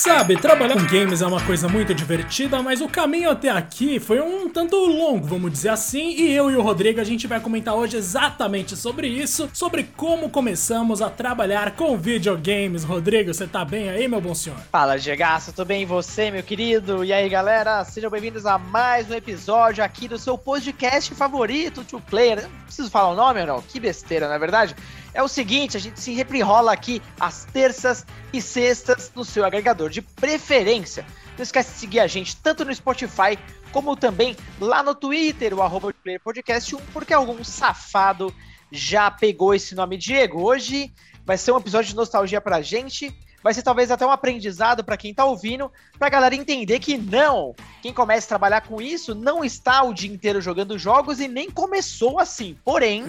[0.00, 4.18] Sabe, trabalhar com games é uma coisa muito divertida, mas o caminho até aqui foi
[4.18, 7.74] um tanto longo, vamos dizer assim, e eu e o Rodrigo a gente vai comentar
[7.74, 12.82] hoje exatamente sobre isso, sobre como começamos a trabalhar com videogames.
[12.82, 14.58] Rodrigo, você tá bem aí, meu bom senhor?
[14.72, 17.04] Fala, Gegaço, tudo bem e você, meu querido?
[17.04, 22.00] E aí, galera, sejam bem-vindos a mais um episódio aqui do seu podcast favorito, Two
[22.00, 22.44] Player.
[22.44, 23.60] Não preciso falar o nome não?
[23.60, 24.74] Que besteira, na é verdade?
[25.12, 29.90] É o seguinte, a gente se reprirola aqui às terças e sextas no seu agregador
[29.90, 31.04] de preferência.
[31.36, 33.38] Não esquece de seguir a gente tanto no Spotify
[33.72, 38.34] como também lá no Twitter, o arroba Podcast 1, porque algum safado
[38.70, 40.42] já pegou esse nome Diego.
[40.42, 40.92] Hoje
[41.24, 44.96] vai ser um episódio de nostalgia pra gente vai ser talvez até um aprendizado para
[44.96, 49.44] quem tá ouvindo, pra galera entender que não, quem começa a trabalhar com isso não
[49.44, 52.56] está o dia inteiro jogando jogos e nem começou assim.
[52.64, 53.04] Porém,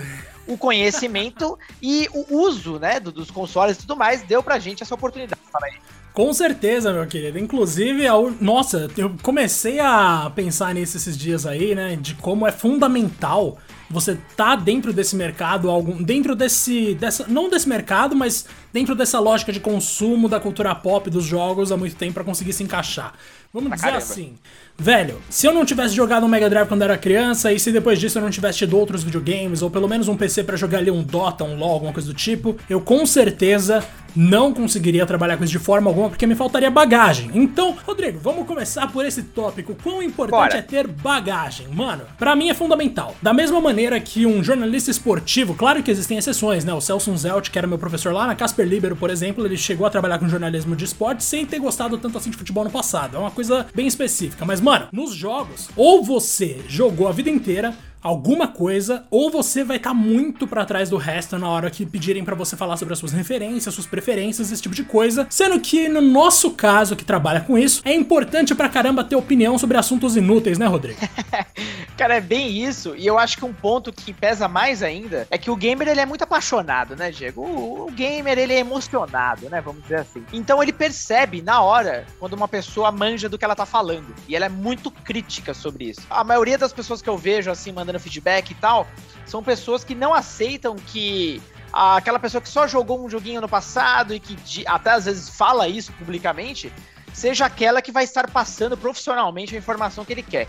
[0.47, 4.95] o conhecimento e o uso, né, dos consoles e tudo mais deu pra gente essa
[4.95, 5.41] oportunidade.
[5.51, 5.73] Fala aí.
[6.13, 7.39] Com certeza, meu querido.
[7.39, 11.95] Inclusive, a, nossa, eu comecei a pensar nisso esses dias aí, né?
[11.95, 13.57] De como é fundamental
[13.91, 19.19] você tá dentro desse mercado, algum, dentro desse, dessa, não desse mercado, mas dentro dessa
[19.19, 23.13] lógica de consumo da cultura pop dos jogos há muito tempo para conseguir se encaixar.
[23.53, 24.03] Vamos pra dizer caramba.
[24.03, 24.33] assim,
[24.77, 27.99] velho, se eu não tivesse jogado um Mega Drive quando era criança e se depois
[27.99, 30.89] disso eu não tivesse tido outros videogames ou pelo menos um PC para jogar ali
[30.89, 33.83] um Dota, um LoL, alguma coisa do tipo, eu com certeza
[34.15, 37.31] não conseguiria trabalhar com isso de forma alguma porque me faltaria bagagem.
[37.33, 39.75] Então, Rodrigo, vamos começar por esse tópico.
[39.81, 40.57] Quão importante Bora.
[40.57, 41.67] é ter bagagem?
[41.69, 43.15] Mano, para mim é fundamental.
[43.21, 46.73] Da mesma maneira que um jornalista esportivo, claro que existem exceções, né?
[46.73, 49.85] O Celso Zelt, que era meu professor lá na Casper Libero, por exemplo, ele chegou
[49.85, 53.15] a trabalhar com jornalismo de esporte sem ter gostado tanto assim de futebol no passado.
[53.15, 53.40] É uma coisa
[53.73, 54.45] bem específica.
[54.45, 59.77] Mas, mano, nos jogos, ou você jogou a vida inteira alguma coisa, ou você vai
[59.77, 62.93] estar tá muito para trás do resto na hora que pedirem para você falar sobre
[62.93, 65.27] as suas referências, suas preferências, esse tipo de coisa.
[65.29, 69.57] Sendo que no nosso caso, que trabalha com isso, é importante pra caramba ter opinião
[69.57, 70.99] sobre assuntos inúteis, né, Rodrigo?
[71.97, 72.95] Cara, é bem isso.
[72.95, 75.99] E eu acho que um ponto que pesa mais ainda é que o gamer ele
[75.99, 77.41] é muito apaixonado, né, Diego?
[77.41, 79.61] O, o gamer ele é emocionado, né?
[79.61, 80.23] Vamos dizer assim.
[80.33, 84.15] Então ele percebe na hora quando uma pessoa manja do que ela tá falando.
[84.27, 86.01] E ela é muito crítica sobre isso.
[86.09, 88.87] A maioria das pessoas que eu vejo assim mandando feedback e tal,
[89.25, 91.41] são pessoas que não aceitam que
[91.71, 95.67] aquela pessoa que só jogou um joguinho no passado e que até às vezes fala
[95.67, 96.71] isso publicamente,
[97.13, 100.47] seja aquela que vai estar passando profissionalmente a informação que ele quer.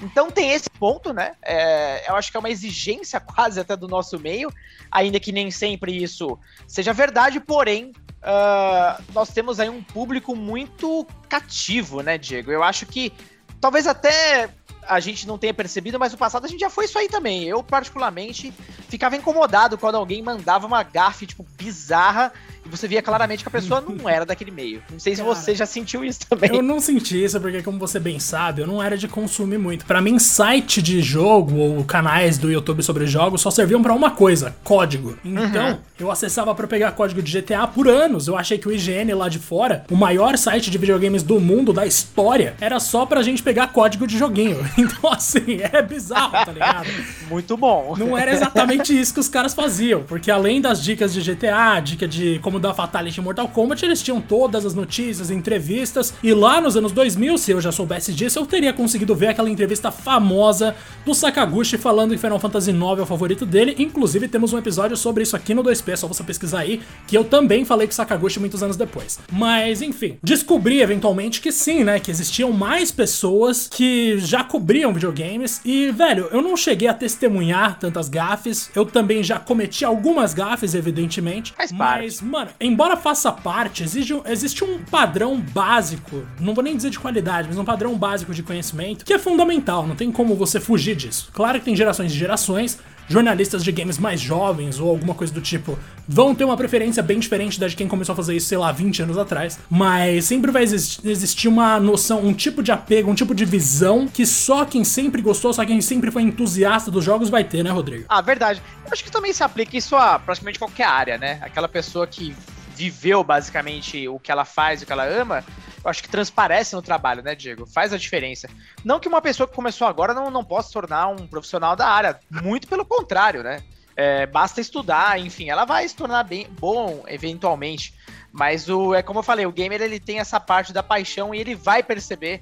[0.00, 1.32] Então tem esse ponto, né?
[1.42, 4.52] É, eu acho que é uma exigência quase até do nosso meio,
[4.90, 7.92] ainda que nem sempre isso seja verdade, porém.
[8.22, 12.52] Uh, nós temos aí um público muito cativo, né, Diego?
[12.52, 13.12] Eu acho que
[13.60, 14.48] talvez até
[14.88, 17.44] a gente não tenha percebido, mas no passado a gente já foi isso aí também.
[17.44, 18.52] Eu, particularmente,
[18.88, 22.32] ficava incomodado quando alguém mandava uma gafe, tipo, bizarra
[22.64, 24.82] e você via claramente que a pessoa não era daquele meio.
[24.90, 26.54] Não sei se Cara, você já sentiu isso também.
[26.54, 29.84] Eu não senti isso, porque como você bem sabe, eu não era de consumir muito.
[29.84, 34.12] Para mim, site de jogo ou canais do YouTube sobre jogos só serviam para uma
[34.12, 35.18] coisa, código.
[35.24, 35.78] Então, uhum.
[35.98, 38.28] eu acessava para pegar código de GTA por anos.
[38.28, 41.72] Eu achei que o IGN lá de fora, o maior site de videogames do mundo,
[41.72, 44.58] da história, era só pra gente pegar código de joguinho.
[44.82, 46.88] Então, assim, é bizarro, tá ligado?
[47.28, 47.94] Muito bom.
[47.96, 52.08] Não era exatamente isso que os caras faziam, porque além das dicas de GTA, dica
[52.08, 56.60] de como dar Fatality em Mortal Kombat, eles tinham todas as notícias, entrevistas, e lá
[56.60, 60.74] nos anos 2000, se eu já soubesse disso, eu teria conseguido ver aquela entrevista famosa
[61.04, 64.96] do Sakaguchi falando que Final Fantasy IX é o favorito dele, inclusive temos um episódio
[64.96, 67.92] sobre isso aqui no 2P, é só você pesquisar aí, que eu também falei com
[67.92, 69.18] Sakaguchi muitos anos depois.
[69.30, 75.60] Mas, enfim, descobri eventualmente que sim, né, que existiam mais pessoas que já cobriam videogames,
[75.64, 80.72] e, velho, eu não cheguei a testemunhar tantas gafes, eu também já cometi algumas gafes,
[80.72, 82.24] evidentemente, Faz mas, parte.
[82.24, 87.48] mano, embora faça parte, existe, existe um padrão básico, não vou nem dizer de qualidade,
[87.48, 91.28] mas um padrão básico de conhecimento que é fundamental, não tem como você fugir disso.
[91.32, 95.40] Claro que tem gerações e gerações, jornalistas de games mais jovens ou alguma coisa do
[95.40, 98.58] tipo vão ter uma preferência bem diferente da de quem começou a fazer isso, sei
[98.58, 99.58] lá, 20 anos atrás.
[99.70, 104.26] Mas sempre vai existir uma noção, um tipo de apego, um tipo de visão que
[104.26, 108.04] só quem sempre gostou, só quem sempre foi entusiasta dos jogos vai ter, né, Rodrigo?
[108.08, 108.62] Ah, verdade.
[108.84, 111.38] Eu acho que também se aplica isso a praticamente qualquer área, né?
[111.40, 112.34] Aquela pessoa que
[112.82, 115.44] viveu basicamente o que ela faz, o que ela ama,
[115.84, 117.66] eu acho que transparece no trabalho, né, Diego?
[117.66, 118.48] Faz a diferença.
[118.84, 121.88] Não que uma pessoa que começou agora não, não possa se tornar um profissional da
[121.88, 123.62] área, muito pelo contrário, né?
[123.94, 127.94] É, basta estudar, enfim, ela vai se tornar bem bom eventualmente.
[128.32, 131.38] Mas o é como eu falei, o gamer ele tem essa parte da paixão e
[131.38, 132.40] ele vai perceber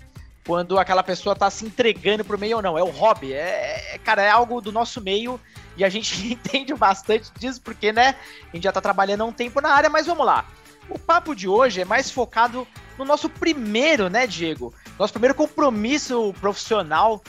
[0.50, 2.76] quando aquela pessoa tá se entregando pro meio ou não.
[2.76, 5.40] É o hobby, é, é cara, é algo do nosso meio
[5.76, 8.16] e a gente entende bastante disso porque, né,
[8.52, 10.44] a gente já tá trabalhando há um tempo na área, mas vamos lá.
[10.88, 12.66] O papo de hoje é mais focado
[12.98, 14.74] no nosso primeiro, né, Diego?
[14.98, 17.22] Nosso primeiro compromisso profissional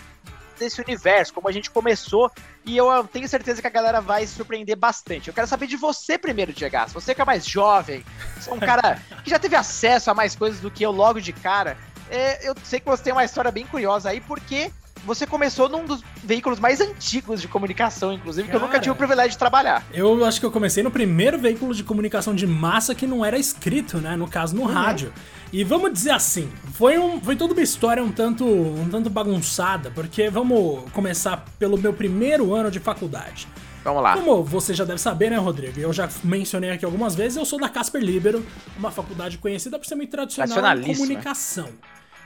[0.58, 2.32] desse universo, como a gente começou.
[2.66, 5.28] E eu tenho certeza que a galera vai surpreender bastante.
[5.28, 6.76] Eu quero saber de você primeiro, Diego.
[6.88, 8.04] Você que é mais jovem,
[8.36, 11.22] você é um cara que já teve acesso a mais coisas do que eu logo
[11.22, 11.78] de cara.
[12.12, 14.70] É, eu sei que você tem uma história bem curiosa aí, porque
[15.06, 18.92] você começou num dos veículos mais antigos de comunicação, inclusive, Cara, que eu nunca tive
[18.92, 19.84] o privilégio de trabalhar.
[19.94, 23.40] Eu acho que eu comecei no primeiro veículo de comunicação de massa que não era
[23.40, 24.16] escrito, né?
[24.16, 24.68] No caso, no uhum.
[24.68, 25.14] rádio.
[25.52, 29.90] E vamos dizer assim, foi, um, foi toda uma história um tanto, um tanto bagunçada,
[29.92, 33.48] porque vamos começar pelo meu primeiro ano de faculdade.
[33.84, 34.16] Vamos lá.
[34.16, 35.80] Como você já deve saber, né, Rodrigo?
[35.80, 38.46] Eu já mencionei aqui algumas vezes, eu sou da Casper Libero,
[38.78, 41.70] uma faculdade conhecida por ser muito tradicional em comunicação.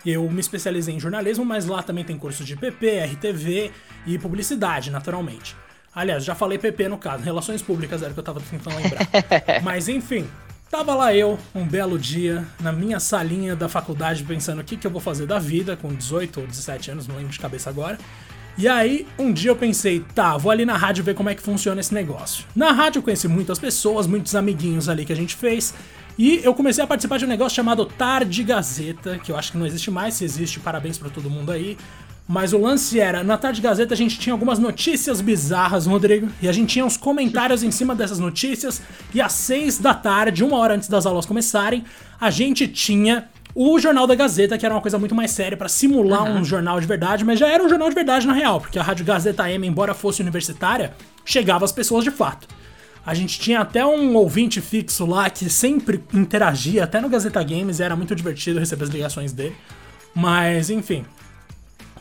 [0.05, 3.71] Eu me especializei em jornalismo, mas lá também tem cursos de PP, RTV
[4.05, 5.55] e publicidade, naturalmente.
[5.93, 9.07] Aliás, já falei PP no caso, relações públicas era o que eu tava tentando lembrar.
[9.63, 10.27] mas enfim,
[10.69, 14.85] tava lá eu, um belo dia, na minha salinha da faculdade, pensando o que, que
[14.85, 17.97] eu vou fazer da vida, com 18 ou 17 anos, não lembro de cabeça agora.
[18.57, 21.41] E aí, um dia eu pensei, tá, vou ali na rádio ver como é que
[21.41, 22.45] funciona esse negócio.
[22.55, 25.73] Na rádio eu conheci muitas pessoas, muitos amiguinhos ali que a gente fez.
[26.17, 29.57] E eu comecei a participar de um negócio chamado Tarde Gazeta, que eu acho que
[29.57, 31.77] não existe mais, se existe, parabéns para todo mundo aí.
[32.27, 36.47] Mas o lance era, na Tarde Gazeta a gente tinha algumas notícias bizarras, Rodrigo, e
[36.47, 38.81] a gente tinha uns comentários em cima dessas notícias,
[39.13, 41.83] e às seis da tarde, uma hora antes das aulas começarem,
[42.19, 45.69] a gente tinha o Jornal da Gazeta, que era uma coisa muito mais séria para
[45.69, 46.39] simular uhum.
[46.39, 48.83] um jornal de verdade, mas já era um jornal de verdade na real, porque a
[48.83, 52.47] Rádio Gazeta M, embora fosse universitária, chegava às pessoas de fato.
[53.05, 57.79] A gente tinha até um ouvinte fixo lá que sempre interagia, até no Gazeta Games,
[57.79, 59.55] era muito divertido receber as ligações dele.
[60.13, 61.05] Mas, enfim.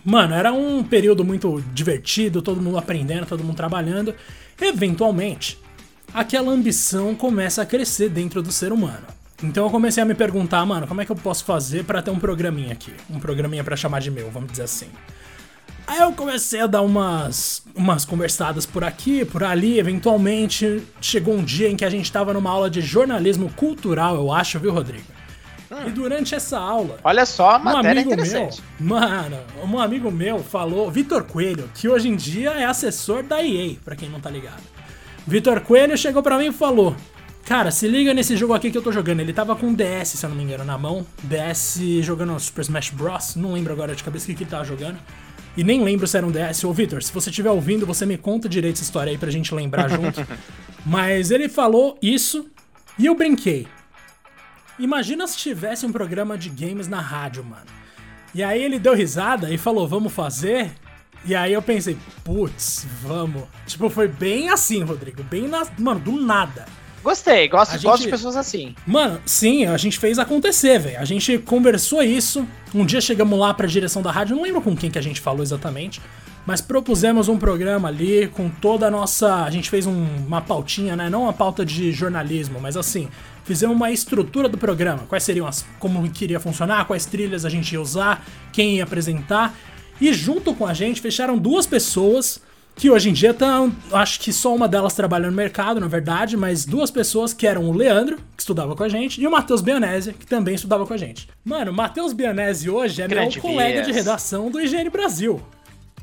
[0.04, 4.14] Mano, era um período muito divertido, todo mundo aprendendo, todo mundo trabalhando.
[4.60, 5.58] Eventualmente,
[6.12, 9.06] aquela ambição começa a crescer dentro do ser humano.
[9.42, 12.10] Então eu comecei a me perguntar, mano, como é que eu posso fazer para ter
[12.10, 12.92] um programinha aqui?
[13.10, 14.88] Um programinha para chamar de meu, vamos dizer assim.
[15.86, 21.44] Aí eu comecei a dar umas, umas conversadas por aqui, por ali, eventualmente chegou um
[21.44, 25.04] dia em que a gente tava numa aula de jornalismo cultural, eu acho, viu, Rodrigo?
[25.70, 25.88] Hum.
[25.88, 26.98] E durante essa aula.
[27.04, 28.50] Olha só, um amigo meu,
[28.80, 33.76] mano, um amigo meu falou, Vitor Coelho, que hoje em dia é assessor da EA,
[33.84, 34.62] para quem não tá ligado.
[35.26, 36.94] Vitor Coelho chegou para mim e falou:
[37.46, 39.20] Cara, se liga nesse jogo aqui que eu tô jogando.
[39.20, 41.06] Ele tava com DS, se eu não me engano, na mão.
[41.22, 43.36] DS jogando Super Smash Bros.
[43.36, 44.98] Não lembro agora de cabeça o que ele tava jogando.
[45.56, 46.64] E nem lembro se era um DS.
[46.64, 49.54] Ô, Victor, se você estiver ouvindo, você me conta direito essa história aí pra gente
[49.54, 50.26] lembrar junto.
[50.84, 52.46] Mas ele falou isso
[52.98, 53.66] e eu brinquei.
[54.78, 57.66] Imagina se tivesse um programa de games na rádio, mano.
[58.34, 60.72] E aí ele deu risada e falou, vamos fazer?
[61.24, 63.44] E aí eu pensei, putz, vamos.
[63.66, 65.22] Tipo, foi bem assim, Rodrigo.
[65.22, 65.66] Bem na.
[65.78, 66.66] Mano, do nada.
[67.04, 68.74] Gostei, gosto, gente, gosto de pessoas assim.
[68.86, 70.98] Mano, sim, a gente fez acontecer, velho.
[70.98, 72.48] A gente conversou isso.
[72.74, 75.20] Um dia chegamos lá pra direção da rádio, não lembro com quem que a gente
[75.20, 76.00] falou exatamente.
[76.46, 79.44] Mas propusemos um programa ali com toda a nossa.
[79.44, 81.10] A gente fez um, uma pautinha, né?
[81.10, 83.08] Não uma pauta de jornalismo, mas assim,
[83.44, 85.02] fizemos uma estrutura do programa.
[85.06, 85.64] Quais seriam as.
[85.78, 89.54] como que iria funcionar, quais trilhas a gente ia usar, quem ia apresentar.
[90.00, 92.40] E junto com a gente fecharam duas pessoas
[92.76, 96.36] que hoje em dia estão, acho que só uma delas trabalha no mercado, na verdade,
[96.36, 99.60] mas duas pessoas que eram o Leandro, que estudava com a gente, e o Matheus
[99.60, 101.28] Bianese, que também estudava com a gente.
[101.44, 105.40] Mano, o Matheus Bianese hoje é Grande meu colega de redação do Higiene Brasil.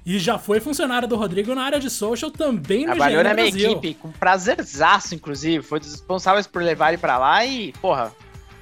[0.06, 3.48] E já foi funcionário do Rodrigo na área de social também no Trabalhou na minha
[3.48, 5.64] equipe, com prazerzaço, inclusive.
[5.64, 8.12] Foi dos responsáveis por levar ele pra lá e, porra,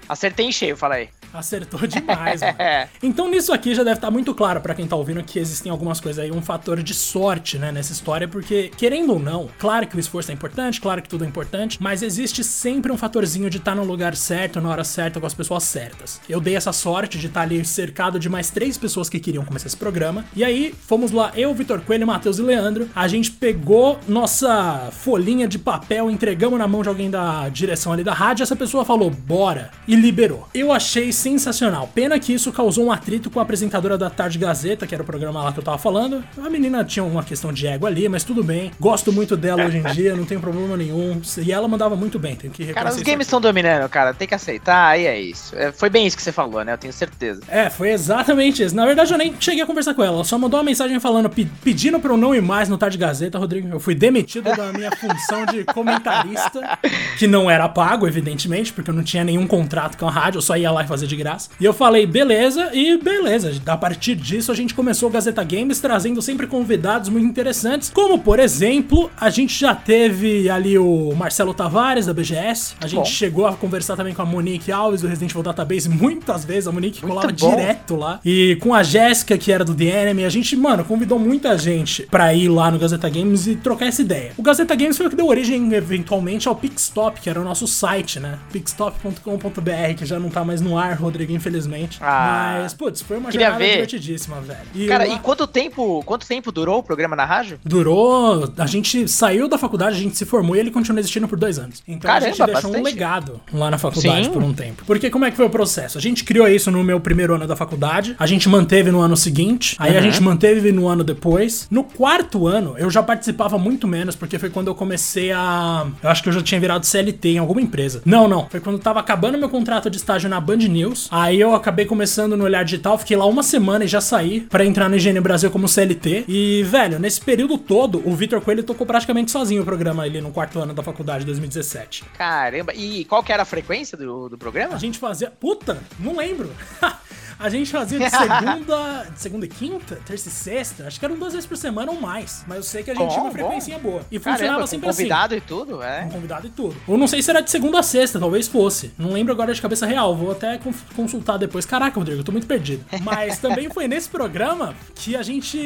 [0.07, 1.09] acertei em cheio, fala aí.
[1.33, 2.55] Acertou demais, mano.
[3.01, 5.71] Então nisso aqui já deve estar tá muito claro para quem tá ouvindo que existem
[5.71, 9.87] algumas coisas aí, um fator de sorte, né, nessa história, porque querendo ou não, claro
[9.87, 13.49] que o esforço é importante, claro que tudo é importante, mas existe sempre um fatorzinho
[13.49, 16.19] de estar tá no lugar certo, na hora certa, com as pessoas certas.
[16.27, 19.45] Eu dei essa sorte de estar tá ali cercado de mais três pessoas que queriam
[19.45, 23.31] começar esse programa, e aí fomos lá, eu, Vitor Coelho, Matheus e Leandro, a gente
[23.31, 28.43] pegou nossa folhinha de papel, entregamos na mão de alguém da direção ali da rádio,
[28.43, 30.47] essa pessoa falou, bora, e liberou.
[30.53, 31.89] Eu achei sensacional.
[31.93, 35.05] Pena que isso causou um atrito com a apresentadora da Tarde Gazeta, que era o
[35.05, 36.23] programa lá que eu tava falando.
[36.37, 38.71] A menina tinha uma questão de ego ali, mas tudo bem.
[38.79, 41.21] Gosto muito dela hoje em dia, não tenho problema nenhum.
[41.37, 44.13] E ela mandava muito bem, tenho que Cara, os games estão dominando, cara.
[44.13, 45.55] Tem que aceitar, e é isso.
[45.55, 46.73] É, foi bem isso que você falou, né?
[46.73, 47.41] Eu tenho certeza.
[47.47, 48.75] É, foi exatamente isso.
[48.75, 50.15] Na verdade, eu nem cheguei a conversar com ela.
[50.15, 53.37] Ela só mandou uma mensagem falando, pedindo pra eu não ir mais no Tarde Gazeta,
[53.37, 53.67] Rodrigo.
[53.67, 56.79] Eu fui demitido da minha função de comentarista,
[57.17, 60.41] que não era pago, evidentemente, porque eu não tinha nenhum contrato com a rádio, eu
[60.41, 61.49] só ia lá e fazer de graça.
[61.59, 63.51] E eu falei, beleza, e beleza.
[63.65, 68.19] A partir disso, a gente começou o Gazeta Games trazendo sempre convidados muito interessantes, como
[68.19, 72.75] por exemplo, a gente já teve ali o Marcelo Tavares da BGS.
[72.81, 73.05] A gente Bom.
[73.05, 76.67] chegou a conversar também com a Monique Alves do Resident Evil Database muitas vezes.
[76.67, 77.55] A Monique Muito colava bom.
[77.55, 78.19] direto lá.
[78.23, 82.03] E com a Jéssica, que era do The Enemy, a gente, mano, convidou muita gente
[82.03, 84.31] pra ir lá no Gazeta Games e trocar essa ideia.
[84.37, 87.67] O Gazeta Games foi o que deu origem, eventualmente, ao Pixstop, que era o nosso
[87.67, 88.37] site, né?
[88.51, 91.97] Pixstop.com.br, que já não tá mais no ar, Rodrigo, infelizmente.
[92.01, 93.71] Ah, Mas, putz, foi uma jornada ver.
[93.71, 94.59] divertidíssima, velho.
[94.73, 97.59] E Cara, e quanto tempo, quanto tempo durou o programa na rádio?
[97.63, 98.51] Durou.
[98.57, 101.57] A gente saiu da faculdade, a gente se formou e ele continua existindo por dois
[101.59, 101.81] anos.
[101.87, 102.77] Então Caramba, a gente deixou bastante.
[102.77, 104.31] um legado lá na faculdade Sim.
[104.31, 104.83] por um tempo.
[104.85, 105.97] Porque como é que foi o processo?
[105.97, 109.15] A gente criou isso no meu primeiro ano da faculdade, a gente manteve no ano
[109.17, 109.97] seguinte, aí uhum.
[109.97, 111.67] a gente manteve no ano depois.
[111.69, 115.87] No quarto ano, eu já participava muito menos, porque foi quando eu comecei a.
[116.01, 118.01] Eu acho que eu já tinha virado CLT em alguma empresa.
[118.05, 118.47] Não, não.
[118.49, 120.88] Foi quando tava acabando meu contrato de estágio na Band News.
[121.11, 124.65] Aí eu acabei começando no Olhar Digital, fiquei lá uma semana e já saí para
[124.65, 126.25] entrar no Higiene Brasil como CLT.
[126.27, 130.31] E, velho, nesse período todo, o Vitor Coelho tocou praticamente sozinho o programa ali no
[130.31, 132.05] quarto ano da faculdade, 2017.
[132.17, 134.75] Caramba, e qual que era a frequência do, do programa?
[134.75, 135.31] A gente fazia.
[135.31, 136.51] Puta, não lembro.
[137.39, 140.87] A gente fazia de segunda, de segunda e quinta, terça e sexta.
[140.87, 142.43] Acho que eram duas vezes por semana ou mais.
[142.45, 144.01] Mas eu sei que a gente bom, tinha uma frequência boa.
[144.11, 144.97] E funcionava Caramba, sempre assim.
[145.03, 146.01] convidado e tudo, é?
[146.03, 146.75] Com convidado e tudo.
[146.85, 148.91] Eu não sei se era de segunda a sexta, talvez fosse.
[148.97, 150.13] Não lembro agora de cabeça real.
[150.17, 150.59] Vou até
[150.93, 151.65] consultar depois.
[151.65, 152.83] Caraca, Rodrigo, eu tô muito perdido.
[153.01, 155.57] Mas também foi nesse programa que a gente.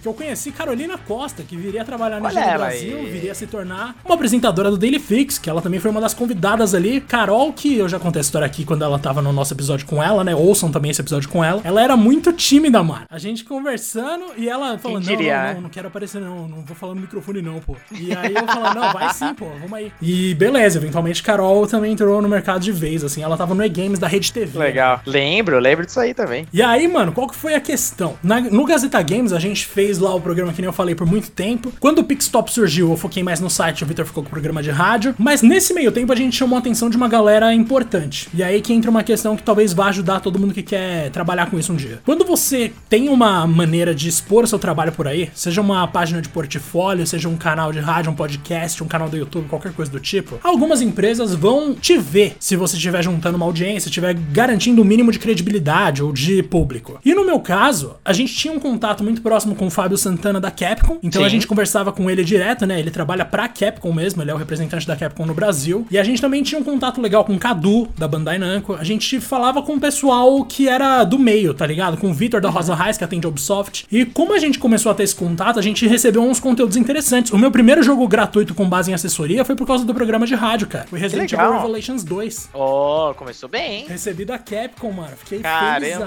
[0.00, 3.06] que eu conheci Carolina Costa, que viria trabalhar no Brasil, aí?
[3.10, 6.72] viria se tornar uma apresentadora do Daily Fix, que ela também foi uma das convidadas
[6.72, 7.00] ali.
[7.00, 10.00] Carol, que eu já contei a história aqui quando ela tava no nosso episódio com
[10.00, 10.32] ela, né?
[10.32, 11.60] Ouçam também esse episódio episódio com ela.
[11.64, 13.06] Ela era muito tímida, mano.
[13.08, 16.48] A gente conversando e ela falando: não, não, não, não quero aparecer, não.
[16.48, 17.76] Não vou falar no microfone, não, pô.
[17.92, 19.92] E aí eu falando: não, vai sim, pô, vamos aí.
[20.00, 23.22] E beleza, eventualmente Carol também entrou no mercado de vez, assim.
[23.22, 24.58] Ela tava no E-Games da Rede TV.
[24.58, 24.96] Legal.
[24.98, 25.02] Né?
[25.06, 26.46] Lembro, lembro disso aí também.
[26.52, 28.16] E aí, mano, qual que foi a questão?
[28.22, 31.06] Na, no Gazeta Games, a gente fez lá o programa que nem eu falei por
[31.06, 31.72] muito tempo.
[31.80, 34.62] Quando o Pixstop surgiu, eu foquei mais no site, o Victor ficou com o programa
[34.62, 35.14] de rádio.
[35.18, 38.28] Mas nesse meio tempo, a gente chamou a atenção de uma galera importante.
[38.34, 41.50] E aí que entra uma questão que talvez vá ajudar todo mundo que quer trabalhar
[41.50, 42.00] com isso um dia.
[42.04, 46.20] Quando você tem uma maneira de expor o seu trabalho por aí, seja uma página
[46.20, 49.90] de portfólio, seja um canal de rádio, um podcast, um canal do YouTube, qualquer coisa
[49.90, 54.82] do tipo, algumas empresas vão te ver se você estiver juntando uma audiência, estiver garantindo
[54.82, 56.98] o um mínimo de credibilidade ou de público.
[57.04, 60.40] E no meu caso, a gente tinha um contato muito próximo com o Fábio Santana
[60.40, 61.26] da Capcom, então Sim.
[61.26, 62.78] a gente conversava com ele direto, né?
[62.78, 65.86] Ele trabalha pra Capcom mesmo, ele é o representante da Capcom no Brasil.
[65.90, 68.74] E a gente também tinha um contato legal com o Cadu, da Bandai Namco.
[68.74, 71.96] A gente falava com o pessoal que era do meio, tá ligado?
[71.96, 73.86] Com o Vitor da Rosa Reis, que atende a Ubisoft.
[73.90, 77.32] E como a gente começou a ter esse contato, a gente recebeu uns conteúdos interessantes.
[77.32, 80.34] O meu primeiro jogo gratuito com base em assessoria foi por causa do programa de
[80.34, 80.86] rádio, cara.
[80.88, 82.50] Foi Resident Evil Revelations 2.
[82.54, 83.86] Oh, começou bem, hein?
[83.88, 85.16] Recebi da Capcom, mano.
[85.16, 85.98] Fiquei feliz.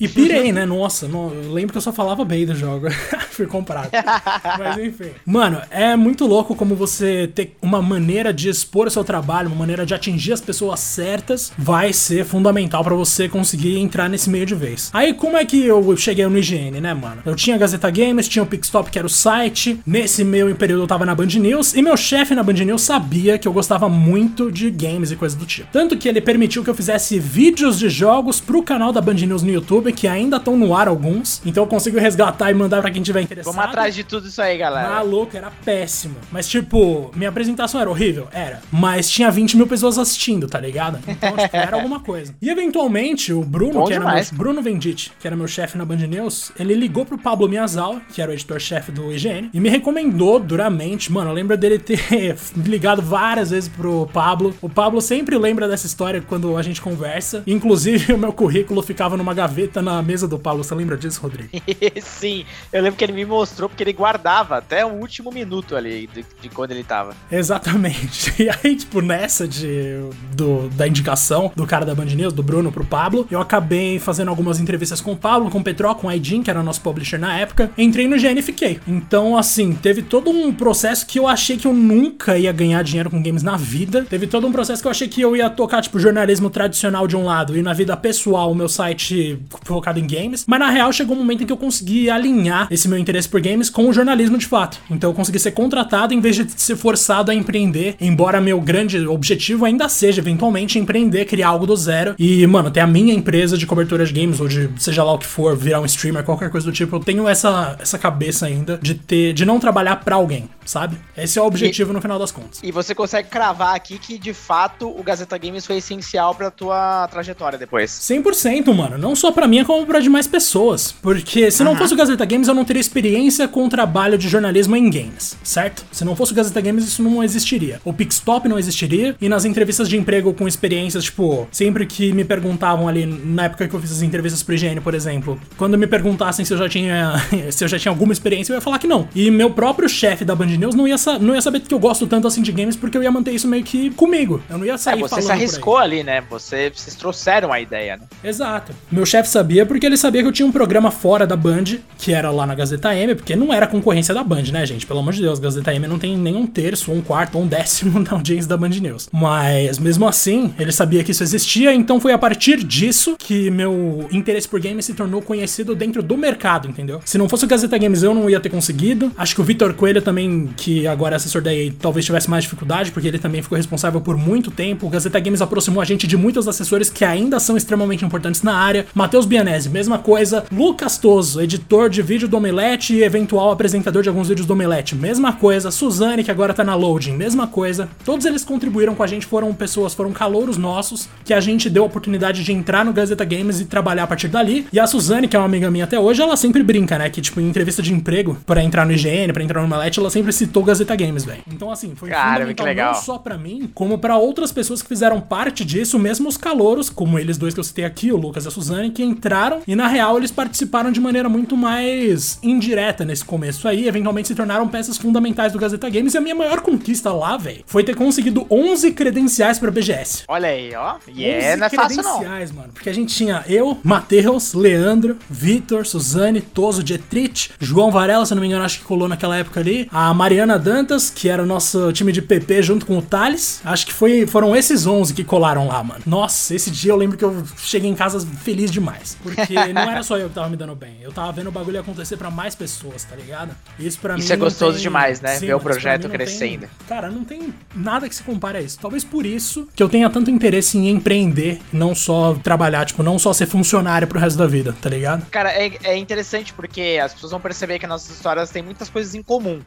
[0.00, 0.64] E pirei, né?
[0.64, 2.88] Nossa, não, eu lembro que eu só falava bem do jogo.
[3.30, 3.90] Fui comprado.
[4.58, 5.10] Mas enfim.
[5.24, 9.56] Mano, é muito louco como você ter uma maneira de expor o seu trabalho, uma
[9.56, 14.46] maneira de atingir as pessoas certas, vai ser fundamental para você conseguir entrar nesse meio
[14.46, 14.90] de vez.
[14.92, 17.22] Aí, como é que eu cheguei no IGN, né, mano?
[17.24, 19.80] Eu tinha a Gazeta Games, tinha o Pixstop, que era o site.
[19.84, 21.74] Nesse meu período eu tava na Band News.
[21.74, 25.36] E meu chefe na Band News sabia que eu gostava muito de games e coisas
[25.36, 25.68] do tipo.
[25.72, 29.42] Tanto que ele permitiu que eu fizesse vídeos de jogos pro canal da Band News
[29.42, 31.40] no YouTube, que ainda estão no ar alguns.
[31.44, 33.54] Então eu consigo resgatar e mandar para quem tiver interessado.
[33.54, 34.88] Vamos atrás de tudo isso aí, galera.
[34.90, 36.16] Maluco, era péssimo.
[36.30, 38.28] Mas, tipo, minha apresentação era horrível?
[38.32, 38.60] Era.
[38.70, 40.98] Mas tinha 20 mil pessoas assistindo, tá ligado?
[41.06, 42.34] Então, tipo, era alguma coisa.
[42.42, 44.30] E eventualmente, o Bruno, Bom que era demais.
[44.30, 48.00] meu, Bruno Vendi que era meu chefe na Band News, ele ligou pro Pablo Miazal,
[48.12, 51.10] que era o editor-chefe do IGN, e me recomendou duramente.
[51.10, 54.54] Mano, eu lembro dele ter ligado várias vezes pro Pablo.
[54.60, 57.42] O Pablo sempre lembra dessa história quando a gente conversa.
[57.46, 60.64] Inclusive, o meu currículo ficava numa gaveta na mesa do Pablo.
[60.64, 61.50] Você lembra disso, Rodrigo?
[62.02, 66.08] Sim, eu lembro que ele me mostrou porque ele guardava até o último minuto ali
[66.12, 67.14] de, de quando ele tava.
[67.30, 68.42] Exatamente.
[68.42, 70.00] E aí, tipo, nessa de,
[70.34, 74.28] do, da indicação do cara da Band News, do Bruno pro Pablo, eu acabei fazendo
[74.28, 77.18] algumas entrevistas com o Pablo, com o Petro, com o Aidin, que era nosso publisher
[77.18, 77.70] na época.
[77.76, 78.78] Entrei no GN e fiquei.
[78.86, 83.10] Então, assim, teve todo um processo que eu achei que eu nunca ia ganhar dinheiro
[83.10, 84.06] com games na vida.
[84.08, 87.16] Teve todo um processo que eu achei que eu ia tocar, tipo, jornalismo tradicional de
[87.16, 90.44] um lado e na vida pessoal, o meu site focado em games.
[90.46, 93.40] Mas na real, chegou um momento em que eu consegui alinhar esse meu interesse por
[93.40, 94.78] games com o jornalismo de fato.
[94.90, 98.98] Então eu consegui ser contratado em vez de ser forçado a empreender, embora meu grande
[99.06, 102.14] objetivo ainda seja, eventualmente, empreender, criar algo do zero.
[102.18, 105.12] E, mano, ter a minha empresa de cobertura cobertura de games, ou de seja lá
[105.12, 108.46] o que for, virar um streamer, qualquer coisa do tipo, eu tenho essa, essa cabeça
[108.46, 110.96] ainda de ter de não trabalhar para alguém, sabe?
[111.16, 112.60] Esse é o objetivo e, no final das contas.
[112.62, 117.08] E você consegue cravar aqui que, de fato, o Gazeta Games foi essencial pra tua
[117.08, 117.90] trajetória depois.
[117.90, 118.96] 100%, mano.
[118.96, 120.92] Não só pra mim, como pra demais pessoas.
[120.92, 121.70] Porque se uhum.
[121.70, 124.88] não fosse o Gazeta Games, eu não teria experiência com o trabalho de jornalismo em
[124.88, 125.84] games, certo?
[125.90, 127.80] Se não fosse o Gazeta Games, isso não existiria.
[127.84, 129.16] O Pixtop não existiria.
[129.20, 133.68] E nas entrevistas de emprego com experiências, tipo, sempre que me perguntavam ali, na época
[133.72, 136.68] que eu fiz as entrevistas pro IGN, por exemplo, quando me perguntassem se eu já
[136.68, 137.14] tinha,
[137.50, 139.08] se eu já tinha alguma experiência, eu ia falar que não.
[139.14, 142.06] E meu próprio chefe da Band News não ia, não ia saber que eu gosto
[142.06, 144.42] tanto assim de games, porque eu ia manter isso meio que comigo.
[144.48, 146.22] Eu não ia sair é, você se arriscou ali, né?
[146.30, 148.04] Você, vocês trouxeram a ideia, né?
[148.22, 148.72] Exato.
[148.90, 151.64] Meu chefe sabia porque ele sabia que eu tinha um programa fora da Band,
[151.98, 154.86] que era lá na Gazeta M, porque não era concorrência da Band, né, gente?
[154.86, 157.44] Pelo amor de Deus, Gazeta M não tem nem um terço, ou um quarto, ou
[157.44, 159.08] um décimo da audiência da Band News.
[159.12, 163.61] Mas mesmo assim, ele sabia que isso existia, então foi a partir disso que meu
[164.10, 167.00] interesse por games se tornou conhecido dentro do mercado, entendeu?
[167.04, 169.12] Se não fosse o Gazeta Games, eu não ia ter conseguido.
[169.16, 172.44] Acho que o Vitor Coelho também, que agora é assessor da EA, talvez tivesse mais
[172.44, 174.86] dificuldade, porque ele também ficou responsável por muito tempo.
[174.86, 178.54] O Gazeta Games aproximou a gente de muitos assessores que ainda são extremamente importantes na
[178.54, 178.86] área.
[178.94, 180.44] Matheus Bianese, mesma coisa.
[180.50, 184.94] Lucas Toso, editor de vídeo do Omelete e eventual apresentador de alguns vídeos do Omelete,
[184.94, 185.70] mesma coisa.
[185.70, 187.88] Suzane, que agora tá na Loading, mesma coisa.
[188.04, 191.82] Todos eles contribuíram com a gente, foram pessoas, foram calouros nossos, que a gente deu
[191.82, 194.66] a oportunidade de entrar no Gazeta Games e trabalhar a partir dali.
[194.72, 197.08] E a Suzane, que é uma amiga minha até hoje, ela sempre brinca, né?
[197.10, 200.10] Que, tipo, em entrevista de emprego, para entrar no IGN, para entrar no Omelete, ela
[200.10, 201.42] sempre citou Gazeta Games, velho.
[201.52, 205.20] Então, assim, foi Cara, fundamental não só para mim, como para outras pessoas que fizeram
[205.20, 208.48] parte disso, mesmo os calouros, como eles dois que eu citei aqui, o Lucas e
[208.48, 213.24] a Suzane, que entraram e na real eles participaram de maneira muito mais indireta nesse
[213.24, 217.12] começo aí, eventualmente se tornaram peças fundamentais do Gazeta Games e a minha maior conquista
[217.12, 220.24] lá, velho, foi ter conseguido 11 credenciais para BGS.
[220.28, 220.96] Olha aí, ó.
[221.08, 222.22] E yeah, é, não é fácil não.
[222.22, 228.34] mano, porque a gente tinha eu, Matheus, Leandro, Vitor, Suzane, Toso, Dietrich, João Varela, se
[228.34, 231.46] não me engano, acho que colou naquela época ali, a Mariana Dantas, que era o
[231.46, 233.60] nosso time de PP junto com o Thales.
[233.64, 236.02] Acho que foi, foram esses 11 que colaram lá, mano.
[236.06, 239.16] Nossa, esse dia eu lembro que eu cheguei em casa feliz demais.
[239.22, 240.96] Porque não era só eu que tava me dando bem.
[241.00, 243.54] Eu tava vendo o bagulho acontecer para mais pessoas, tá ligado?
[243.78, 244.20] Isso para mim.
[244.20, 244.82] Isso é gostoso tem...
[244.82, 245.36] demais, né?
[245.36, 246.60] Sim, Ver o projeto crescendo.
[246.60, 246.68] Tem...
[246.88, 248.78] Cara, não tem nada que se compare a isso.
[248.80, 253.18] Talvez por isso que eu tenha tanto interesse em empreender, não só trabalhar, tipo, não
[253.22, 255.24] só ser funcionário pro resto da vida, tá ligado?
[255.30, 259.14] Cara, é, é interessante porque as pessoas vão perceber que nossas histórias têm muitas coisas
[259.14, 259.62] em comum,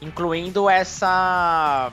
[0.00, 1.90] incluindo essa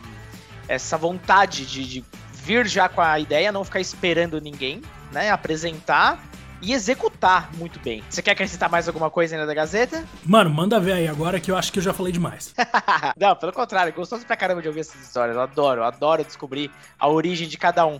[0.67, 5.29] essa vontade de, de vir já com a ideia, não ficar esperando ninguém, né?
[5.29, 6.21] Apresentar
[6.61, 8.03] e executar muito bem.
[8.09, 10.03] Você quer acrescentar mais alguma coisa ainda da Gazeta?
[10.23, 12.53] Mano, manda ver aí agora que eu acho que eu já falei demais.
[13.17, 15.35] não, pelo contrário, gostoso pra caramba de ouvir essas histórias.
[15.35, 17.99] Eu adoro, eu adoro descobrir a origem de cada um.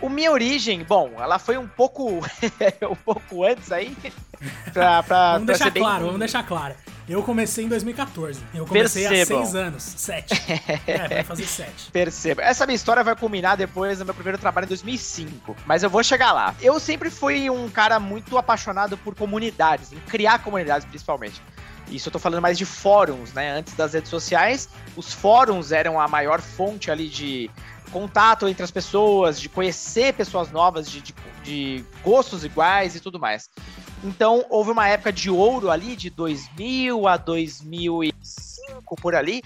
[0.00, 2.20] O minha origem, bom, ela foi um pouco
[2.90, 3.96] um pouco antes aí.
[4.72, 6.06] pra, pra, vamos pra deixar claro, bem...
[6.06, 6.74] vamos deixar claro.
[7.10, 8.40] Eu comecei em 2014.
[8.54, 9.42] Eu comecei Percebam.
[9.42, 9.82] há seis anos.
[9.82, 10.34] Sete.
[10.86, 11.90] é, vai fazer sete.
[11.90, 12.40] Perceba.
[12.40, 15.56] Essa minha história vai culminar depois do meu primeiro trabalho em 2005.
[15.66, 16.54] Mas eu vou chegar lá.
[16.62, 21.42] Eu sempre fui um cara muito apaixonado por comunidades, em criar comunidades principalmente.
[21.90, 23.50] Isso eu tô falando mais de fóruns, né?
[23.50, 27.50] Antes das redes sociais, os fóruns eram a maior fonte ali de
[27.90, 33.18] contato entre as pessoas, de conhecer pessoas novas, de, de, de gostos iguais e tudo
[33.18, 33.48] mais.
[34.02, 39.42] Então, houve uma época de ouro ali, de 2000 a 2005, por ali,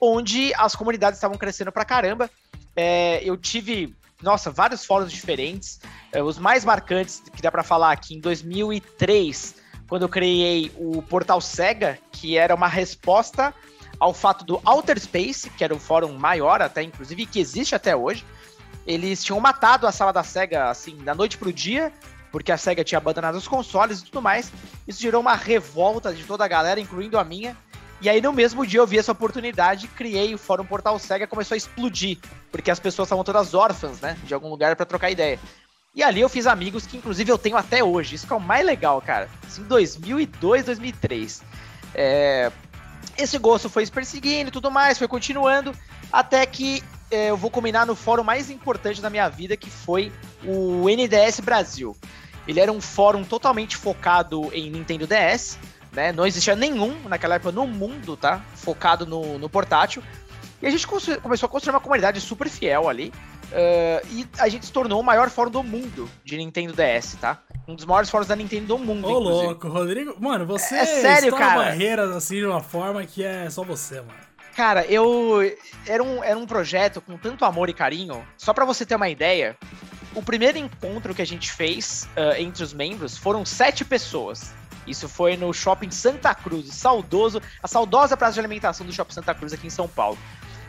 [0.00, 2.30] onde as comunidades estavam crescendo pra caramba.
[2.74, 5.80] É, eu tive, nossa, vários fóruns diferentes.
[6.12, 9.54] É, os mais marcantes que dá para falar aqui, em 2003,
[9.88, 13.54] quando eu criei o Portal Sega, que era uma resposta
[13.98, 17.94] ao fato do Outer Space, que era o fórum maior até, inclusive, que existe até
[17.94, 18.24] hoje.
[18.86, 21.92] Eles tinham matado a sala da SEGA, assim, da noite pro dia,
[22.30, 24.52] porque a SEGA tinha abandonado os consoles e tudo mais.
[24.86, 27.56] Isso gerou uma revolta de toda a galera, incluindo a minha.
[28.00, 31.54] E aí, no mesmo dia, eu vi essa oportunidade, criei o Fórum Portal SEGA, começou
[31.54, 32.18] a explodir,
[32.52, 35.40] porque as pessoas estavam todas órfãs, né, de algum lugar para trocar ideia.
[35.94, 38.16] E ali eu fiz amigos que, inclusive, eu tenho até hoje.
[38.16, 39.30] Isso que é o mais legal, cara.
[39.48, 41.42] Isso em 2002, 2003.
[41.94, 42.52] É...
[43.18, 45.72] Esse gosto foi se perseguindo e tudo mais, foi continuando,
[46.12, 50.12] até que é, eu vou combinar no fórum mais importante da minha vida, que foi
[50.44, 51.96] o NDS Brasil.
[52.46, 55.58] Ele era um fórum totalmente focado em Nintendo DS,
[55.92, 56.12] né?
[56.12, 58.44] Não existia nenhum naquela época no mundo, tá?
[58.54, 60.02] Focado no, no portátil.
[60.60, 63.12] E a gente começou a construir uma comunidade super fiel ali.
[63.46, 67.42] Uh, e a gente se tornou o maior fórum do mundo de Nintendo DS, tá?
[67.68, 69.06] Um dos maiores fóruns da Nintendo do mundo.
[69.06, 69.46] Ô, inclusive.
[69.46, 70.16] louco, Rodrigo.
[70.18, 71.64] Mano, você é, sério, cara.
[71.64, 74.26] barreiras assim de uma forma que é só você, mano.
[74.56, 75.40] Cara, eu.
[75.86, 78.26] Era um, era um projeto com tanto amor e carinho.
[78.38, 79.56] Só para você ter uma ideia,
[80.14, 84.54] o primeiro encontro que a gente fez uh, entre os membros foram sete pessoas.
[84.86, 89.34] Isso foi no Shopping Santa Cruz, saudoso, a saudosa praça de alimentação do Shopping Santa
[89.34, 90.16] Cruz aqui em São Paulo.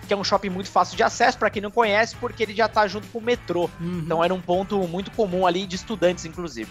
[0.08, 2.68] Que é um shopping muito fácil de acesso para quem não conhece, porque ele já
[2.68, 3.70] tá junto com o metrô.
[3.80, 4.02] Uhum.
[4.06, 6.70] Então era um ponto muito comum ali de estudantes, inclusive.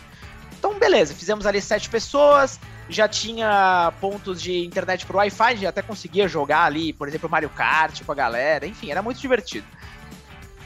[0.59, 5.83] Então, beleza, fizemos ali sete pessoas, já tinha pontos de internet pro Wi-Fi, já até
[5.83, 9.66] conseguia jogar ali, por exemplo, Mario Kart com a galera, enfim, era muito divertido.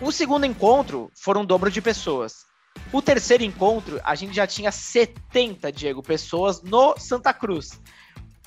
[0.01, 2.47] O segundo encontro foram um dobro de pessoas.
[2.93, 7.79] O terceiro encontro, a gente já tinha 70, Diego, pessoas no Santa Cruz.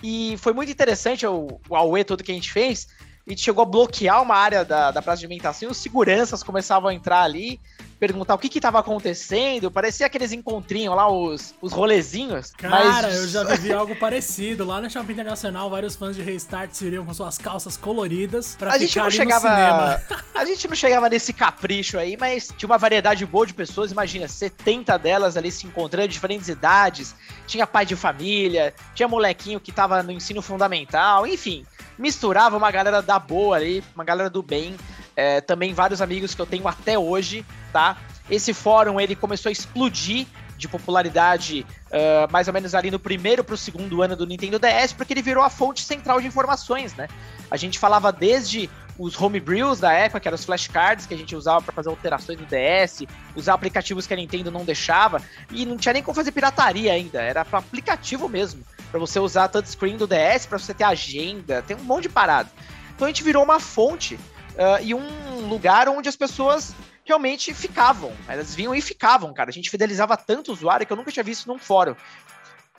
[0.01, 2.87] E foi muito interessante o, o Aue todo que a gente fez.
[3.27, 6.89] Gente chegou a bloquear uma área da, da praça de alimentação e os seguranças começavam
[6.89, 7.59] a entrar ali
[8.03, 9.71] perguntar o que que tava acontecendo.
[9.71, 12.51] Parecia aqueles encontrinhos lá, os, os rolezinhos.
[12.51, 13.15] Cara, mas...
[13.15, 14.65] eu já vivi algo parecido.
[14.65, 18.73] Lá no Shopping Internacional, vários fãs de Restart se iriam com suas calças coloridas pra
[18.73, 20.01] a gente não chegava
[20.35, 23.93] A gente não chegava nesse capricho aí, mas tinha uma variedade boa de pessoas.
[23.93, 27.15] Imagina, 70 delas ali se encontrando, diferentes idades.
[27.47, 31.65] Tinha pai de família, tinha molequinho que tava no ensino fundamental, enfim.
[31.97, 34.75] Misturava uma galera da boa ali, uma galera do bem.
[35.15, 37.97] É, também vários amigos que eu tenho até hoje, tá?
[38.29, 40.25] Esse fórum ele começou a explodir
[40.57, 44.57] de popularidade uh, mais ou menos ali no primeiro para o segundo ano do Nintendo
[44.59, 47.07] DS, porque ele virou a fonte central de informações, né?
[47.51, 51.35] A gente falava desde os homebrews da época, que eram os flashcards que a gente
[51.35, 53.03] usava para fazer alterações no DS,
[53.35, 57.21] usar aplicativos que a Nintendo não deixava, e não tinha nem como fazer pirataria ainda,
[57.21, 61.75] era para aplicativo mesmo, para você usar touchscreen do DS, para você ter agenda, tem
[61.75, 62.47] um monte de parada.
[62.95, 68.13] Então a gente virou uma fonte uh, e um lugar onde as pessoas realmente ficavam.
[68.27, 69.49] Elas vinham e ficavam, cara.
[69.49, 71.95] A gente fidelizava tanto o usuário que eu nunca tinha visto num fórum.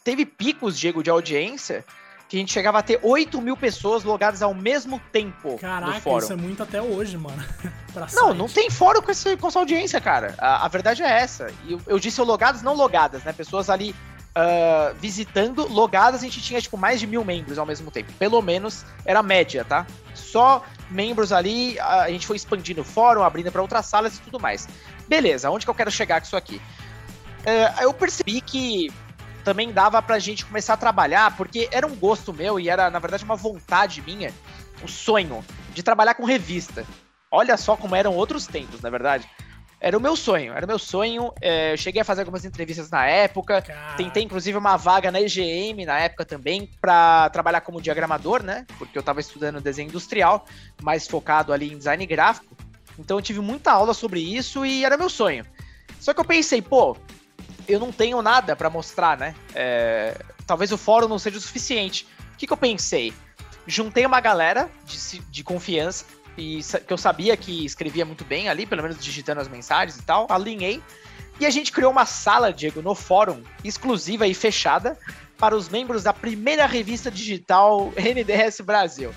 [0.05, 1.85] Teve picos, Diego, de audiência
[2.29, 6.01] que a gente chegava a ter 8 mil pessoas logadas ao mesmo tempo Caraca, no
[6.01, 6.19] fórum.
[6.19, 7.45] isso é muito até hoje, mano.
[7.93, 8.37] não, site.
[8.37, 10.37] não tem fórum com, esse, com essa audiência, cara.
[10.39, 11.53] A, a verdade é essa.
[11.65, 13.33] E eu, eu disse logadas, não logadas, né?
[13.33, 13.93] Pessoas ali
[14.37, 18.13] uh, visitando, logadas, a gente tinha, tipo, mais de mil membros ao mesmo tempo.
[18.15, 19.87] Pelo menos era a média, tá?
[20.15, 24.39] Só membros ali, a gente foi expandindo o fórum, abrindo para outras salas e tudo
[24.39, 24.69] mais.
[25.09, 26.57] Beleza, onde que eu quero chegar com isso aqui?
[26.57, 28.93] Uh, eu percebi que
[29.45, 32.99] também dava pra gente começar a trabalhar, porque era um gosto meu e era, na
[32.99, 34.33] verdade, uma vontade minha,
[34.81, 36.87] o um sonho de trabalhar com revista.
[37.31, 39.29] Olha só como eram outros tempos, na verdade.
[39.85, 41.31] Era o meu sonho, era o meu sonho.
[41.43, 43.63] É, eu cheguei a fazer algumas entrevistas na época.
[43.99, 48.65] Tentei, inclusive, uma vaga na EGM na época também, para trabalhar como diagramador, né?
[48.79, 50.47] Porque eu estava estudando desenho industrial,
[50.83, 52.57] mais focado ali em design gráfico.
[52.99, 55.45] Então eu tive muita aula sobre isso e era meu sonho.
[56.01, 56.97] Só que eu pensei, pô,
[57.69, 59.35] eu não tenho nada para mostrar, né?
[59.55, 62.07] É, talvez o fórum não seja o suficiente.
[62.33, 63.13] O que, que eu pensei?
[63.67, 68.67] Juntei uma galera de, de confiança e que eu sabia que escrevia muito bem ali,
[68.67, 70.83] pelo menos digitando as mensagens e tal, alinhei.
[71.39, 74.97] E a gente criou uma sala, Diego, no fórum, exclusiva e fechada,
[75.37, 79.13] para os membros da primeira revista digital NDS Brasil.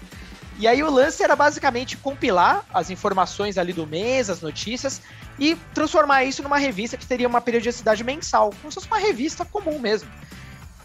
[0.60, 5.01] E aí o lance era basicamente compilar as informações ali do mês, as notícias,
[5.38, 9.45] e transformar isso numa revista que teria uma periodicidade mensal, como se fosse uma revista
[9.45, 10.10] comum mesmo.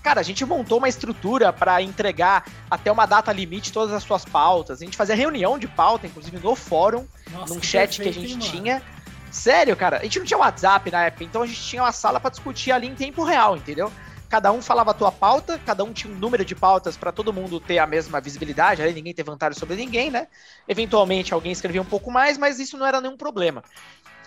[0.02, 4.24] Cara, a gente montou uma estrutura para entregar até uma data limite todas as suas
[4.24, 4.82] pautas.
[4.82, 8.24] A gente fazia reunião de pauta, inclusive no fórum, Nossa, num que chat perfeito, que
[8.24, 8.82] a gente hein, tinha.
[9.30, 12.20] Sério, cara, a gente não tinha WhatsApp na época, então a gente tinha uma sala
[12.20, 13.90] para discutir ali em tempo real, entendeu?
[14.28, 17.32] Cada um falava a tua pauta, cada um tinha um número de pautas para todo
[17.32, 20.26] mundo ter a mesma visibilidade, ali ninguém ter vantagem sobre ninguém, né?
[20.66, 23.62] Eventualmente alguém escrevia um pouco mais, mas isso não era nenhum problema.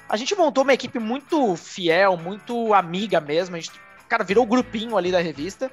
[0.08, 3.56] A gente montou uma equipe muito fiel, muito amiga mesmo.
[3.56, 3.72] A gente
[4.08, 5.72] cara, virou o grupinho ali da revista.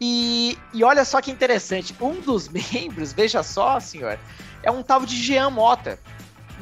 [0.00, 4.18] E, e olha só que interessante, um dos membros, veja só, senhor,
[4.62, 5.98] é um tal de Jean Mota.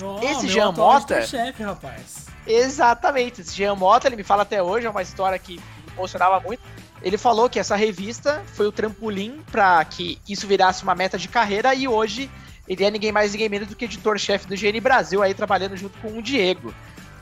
[0.02, 1.22] Oh, esse Jean Mota.
[1.26, 2.26] chefe, rapaz.
[2.46, 6.40] Exatamente, esse Jean Mota, ele me fala até hoje, é uma história que me emocionava
[6.40, 6.62] muito.
[7.02, 11.28] Ele falou que essa revista foi o trampolim para que isso virasse uma meta de
[11.28, 12.30] carreira e hoje
[12.66, 15.98] ele é ninguém mais ninguém menos do que editor-chefe do GN Brasil aí trabalhando junto
[15.98, 16.74] com o Diego.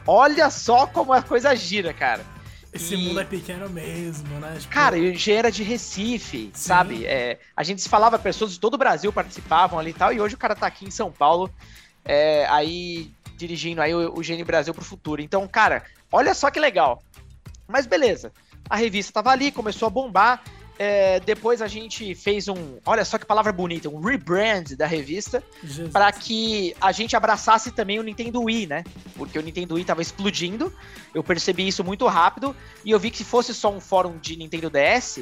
[0.07, 2.25] Olha só como a coisa gira, cara.
[2.73, 2.97] Esse e...
[2.97, 4.57] mundo é pequeno mesmo, né?
[4.59, 4.73] Tipo...
[4.73, 6.51] Cara, eu já era de Recife, Sim.
[6.55, 7.05] sabe?
[7.05, 10.21] É, a gente se falava, pessoas de todo o Brasil participavam ali e tal, e
[10.21, 11.53] hoje o cara tá aqui em São Paulo,
[12.05, 15.21] é, aí dirigindo aí o, o Gene Brasil pro futuro.
[15.21, 17.03] Então, cara, olha só que legal.
[17.69, 18.33] Mas beleza,
[18.69, 20.43] a revista tava ali, começou a bombar,
[20.85, 25.41] é, depois a gente fez um, olha só que palavra bonita, um rebrand da revista
[25.93, 28.83] para que a gente abraçasse também o Nintendo Wii, né?
[29.15, 30.73] Porque o Nintendo Wii tava explodindo.
[31.15, 34.35] Eu percebi isso muito rápido e eu vi que se fosse só um fórum de
[34.35, 35.19] Nintendo DS,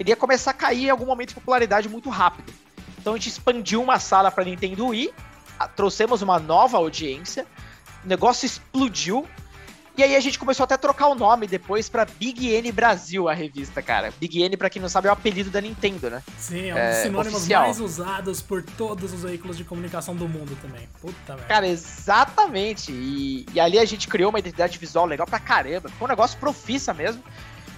[0.00, 2.52] ele ia começar a cair em algum momento de popularidade muito rápido.
[2.98, 5.14] Então a gente expandiu uma sala para Nintendo Wii,
[5.76, 7.46] trouxemos uma nova audiência,
[8.04, 9.28] o negócio explodiu
[9.96, 13.28] E aí a gente começou até a trocar o nome depois pra Big N Brasil,
[13.28, 14.12] a revista, cara.
[14.18, 16.22] Big N, pra quem não sabe, é o apelido da Nintendo, né?
[16.36, 17.62] Sim, é um dos sinônimos oficial.
[17.62, 20.88] mais usados por todos os veículos de comunicação do mundo também.
[21.00, 21.44] Puta merda.
[21.44, 22.90] Cara, exatamente.
[22.90, 25.88] E, e ali a gente criou uma identidade visual legal pra caramba.
[25.88, 27.22] Foi um negócio profissa mesmo.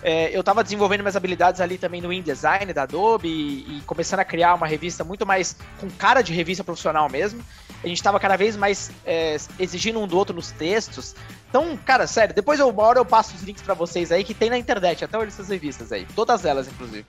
[0.02, 4.20] É, eu estava desenvolvendo minhas habilidades ali também no InDesign da Adobe e, e, começando
[4.20, 7.42] a criar uma revista muito mais com cara de revista profissional mesmo.
[7.86, 11.14] A gente estava cada vez mais é, exigindo um do outro nos textos.
[11.48, 14.34] Então, cara, sério, depois eu, uma hora eu passo os links para vocês aí que
[14.34, 17.06] tem na internet, até olha essas revistas aí, todas elas, inclusive.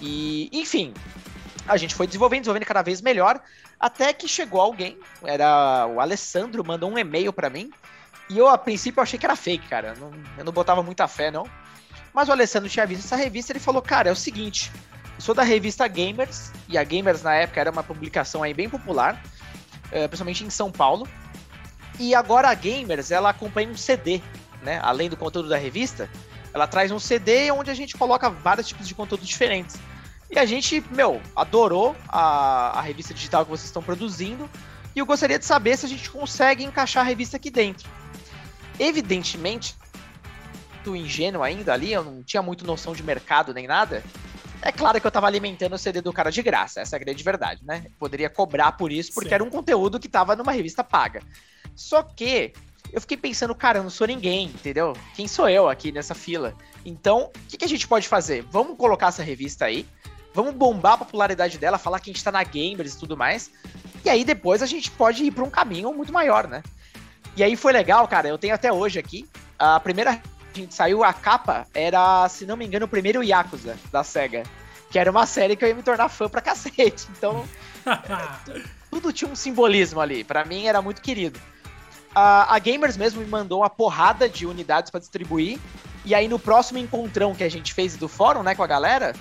[0.00, 0.92] E, enfim,
[1.68, 3.40] a gente foi desenvolvendo, desenvolvendo cada vez melhor,
[3.78, 7.70] até que chegou alguém, era o Alessandro, mandou um e-mail para mim,
[8.28, 9.94] e eu, a princípio, eu achei que era fake, cara.
[10.00, 11.48] Não, eu não botava muita fé, não.
[12.12, 14.72] Mas o Alessandro tinha visto essa revista ele falou: Cara, é o seguinte,
[15.14, 18.68] eu sou da revista Gamers, e a Gamers na época era uma publicação aí bem
[18.68, 19.22] popular,
[20.08, 21.08] principalmente em São Paulo.
[21.98, 24.20] E agora a Gamers, ela acompanha um CD,
[24.62, 24.80] né?
[24.82, 26.08] Além do conteúdo da revista,
[26.52, 29.76] ela traz um CD onde a gente coloca vários tipos de conteúdo diferentes.
[30.30, 34.48] E a gente, meu, adorou a, a revista digital que vocês estão produzindo.
[34.94, 37.88] E eu gostaria de saber se a gente consegue encaixar a revista aqui dentro.
[38.78, 39.76] Evidentemente,
[40.82, 44.02] muito ingênuo ainda ali, eu não tinha muito noção de mercado nem nada.
[44.64, 47.00] É claro que eu tava alimentando o CD do cara de graça, essa é a
[47.00, 47.84] grande verdade, né?
[47.98, 49.34] poderia cobrar por isso, porque Sim.
[49.34, 51.20] era um conteúdo que tava numa revista paga.
[51.74, 52.52] Só que
[52.92, 54.92] eu fiquei pensando, cara, eu não sou ninguém, entendeu?
[55.16, 56.54] Quem sou eu aqui nessa fila?
[56.84, 58.46] Então, o que, que, a gente pode fazer?
[58.50, 59.84] Vamos colocar essa revista aí,
[60.32, 63.50] vamos bombar a popularidade dela, falar que a gente tá na Gamers e tudo mais,
[64.04, 66.62] e aí depois a gente pode ir para um caminho muito maior, né?
[67.36, 70.20] E aí foi legal, cara, eu tenho até hoje aqui a primeira
[70.60, 74.42] gente saiu, a capa era, se não me engano, o primeiro Yakuza da SEGA.
[74.90, 77.06] Que era uma série que eu ia me tornar fã pra cacete.
[77.16, 77.44] Então,
[78.90, 80.22] tudo tinha um simbolismo ali.
[80.22, 81.40] Para mim era muito querido.
[82.14, 85.58] A, a, Gamers mesmo me mandou uma porrada de unidades para distribuir.
[86.04, 89.14] E aí no próximo encontrão que a gente fez do fórum, né, com a galera,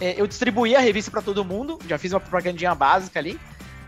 [0.00, 1.78] é, eu distribuí a revista para todo mundo.
[1.88, 3.40] Já fiz uma propagandinha básica ali.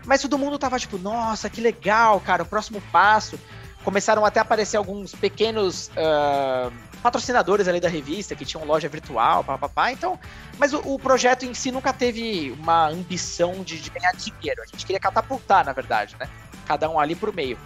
[0.05, 3.39] Mas todo mundo tava tipo, nossa, que legal, cara, o próximo passo
[3.83, 9.43] começaram até a aparecer alguns pequenos uh, patrocinadores ali da revista que tinham loja virtual,
[9.43, 9.91] papapá.
[9.91, 10.19] Então,
[10.57, 14.61] mas o, o, projeto em si nunca teve uma ambição de, de, ganhar dinheiro.
[14.61, 16.29] A gente queria catapultar, na verdade, né?
[16.65, 17.57] Cada um ali por meio.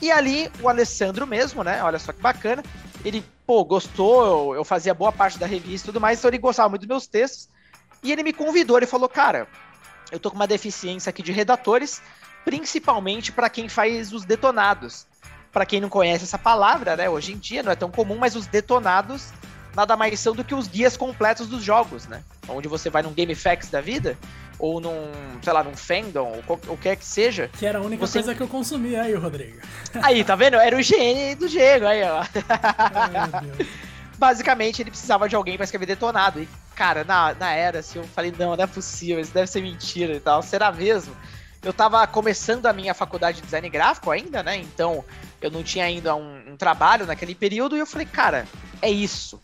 [0.00, 1.82] E ali o Alessandro mesmo, né?
[1.82, 2.62] Olha só que bacana.
[3.04, 6.68] Ele, pô, gostou, eu, fazia boa parte da revista e tudo mais, então ele gostava
[6.68, 7.48] muito dos meus textos.
[8.02, 9.48] E ele me convidou, ele falou, cara,
[10.10, 12.00] eu tô com uma deficiência aqui de redatores,
[12.44, 15.06] principalmente para quem faz os detonados
[15.52, 17.08] para quem não conhece essa palavra, né?
[17.10, 19.32] Hoje em dia não é tão comum, mas os detonados
[19.74, 22.22] nada mais são do que os guias completos dos jogos, né?
[22.48, 24.18] Onde você vai num GameFAQs da vida,
[24.58, 25.10] ou num,
[25.42, 27.48] sei lá, num fandom, ou o que seja.
[27.58, 28.18] Que era a única você...
[28.18, 29.58] coisa que eu consumia aí, Rodrigo.
[30.02, 30.56] Aí, tá vendo?
[30.56, 32.22] Era o GN do Diego, aí, ó.
[32.48, 33.66] Ai,
[34.16, 36.40] Basicamente, ele precisava de alguém para escrever detonado.
[36.40, 39.60] E, cara, na, na era, assim, eu falei, não, não é possível, isso deve ser
[39.60, 40.42] mentira e tal.
[40.42, 41.14] Será mesmo?
[41.62, 44.56] Eu tava começando a minha faculdade de design gráfico ainda, né?
[44.56, 45.04] Então,
[45.40, 48.46] eu não tinha ainda um, um trabalho naquele período, e eu falei, cara,
[48.80, 49.40] é isso.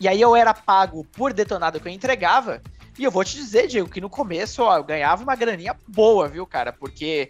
[0.00, 2.60] E aí eu era pago por detonado que eu entregava,
[2.98, 6.28] e eu vou te dizer, Diego, que no começo ó, eu ganhava uma graninha boa,
[6.28, 6.72] viu, cara?
[6.72, 7.28] Porque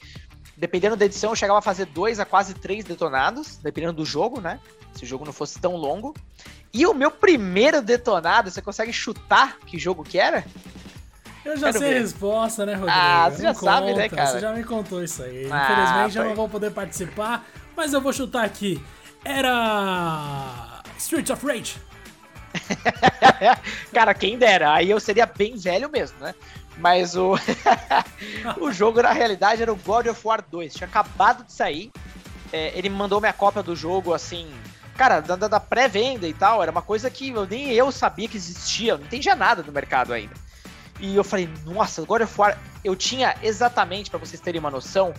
[0.57, 4.41] dependendo da edição, eu chegava a fazer dois a quase três detonados, dependendo do jogo,
[4.41, 4.61] né?
[4.95, 6.15] Se o jogo não fosse tão longo.
[6.73, 10.45] E o meu primeiro detonado, você consegue chutar que jogo que era?
[11.45, 11.97] Eu já Quero sei ver.
[11.97, 12.99] a resposta, né, Rodrigo?
[12.99, 14.27] Ah, você já conta, sabe, né, cara?
[14.31, 15.47] Você já me contou isso aí.
[15.51, 17.45] Ah, Infelizmente, eu não vou poder participar,
[17.77, 18.83] mas eu vou chutar aqui.
[19.25, 20.83] Era.
[20.97, 21.77] Streets of Rage.
[23.93, 24.75] Cara, quem dera.
[24.75, 26.35] Aí eu seria bem velho mesmo, né?
[26.79, 27.35] Mas o.
[28.61, 30.75] o jogo, na realidade, era o God of War 2.
[30.75, 31.91] Tinha acabado de sair.
[32.53, 34.51] É, ele me mandou minha cópia do jogo, assim.
[34.97, 36.63] Cara, da, da pré-venda e tal.
[36.63, 38.97] Era uma coisa que eu, nem eu sabia que existia.
[38.97, 40.35] Não entendia nada no mercado ainda.
[41.01, 42.59] E eu falei, nossa, God of War.
[42.83, 45.13] Eu tinha exatamente, para vocês terem uma noção,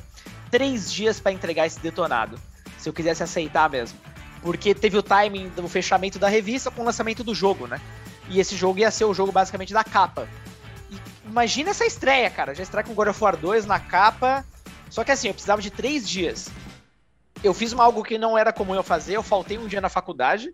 [0.49, 2.39] três dias para entregar esse detonado.
[2.77, 3.99] Se eu quisesse aceitar mesmo.
[4.41, 7.81] Porque teve o timing do fechamento da revista com o lançamento do jogo, né?
[8.29, 10.27] E esse jogo ia ser o jogo basicamente da capa.
[10.91, 12.53] E imagina essa estreia, cara.
[12.53, 14.45] Já estreia com God of War 2 na capa.
[14.89, 16.49] Só que assim, eu precisava de três dias.
[17.43, 19.15] Eu fiz algo que não era comum eu fazer.
[19.15, 20.53] Eu faltei um dia na faculdade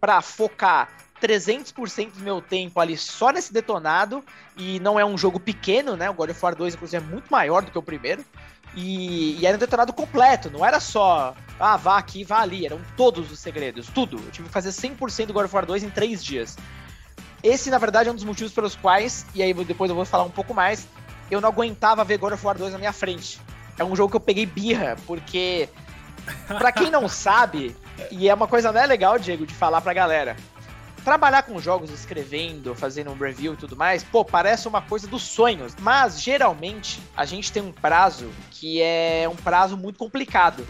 [0.00, 0.88] para focar
[1.20, 4.24] 300% do meu tempo ali só nesse detonado.
[4.56, 6.08] E não é um jogo pequeno, né?
[6.10, 8.24] O God of War 2, inclusive, é muito maior do que o primeiro.
[8.74, 12.80] E, e, era um detonado completo, não era só, ah, vá aqui, vá ali, eram
[12.96, 14.18] todos os segredos, tudo.
[14.18, 16.56] Eu tive que fazer 100% do God of War 2 em 3 dias.
[17.42, 20.24] Esse, na verdade, é um dos motivos pelos quais, e aí depois eu vou falar
[20.24, 20.86] um pouco mais,
[21.30, 23.40] eu não aguentava ver God of War 2 na minha frente.
[23.78, 25.68] É um jogo que eu peguei birra, porque,
[26.46, 27.74] para quem não sabe,
[28.10, 30.36] E é uma coisa né, legal, Diego, de falar pra galera.
[31.08, 35.22] Trabalhar com jogos, escrevendo, fazendo um review e tudo mais, pô, parece uma coisa dos
[35.22, 35.74] sonhos.
[35.80, 40.66] Mas geralmente a gente tem um prazo que é um prazo muito complicado.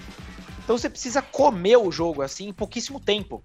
[0.62, 3.42] Então você precisa comer o jogo assim em pouquíssimo tempo.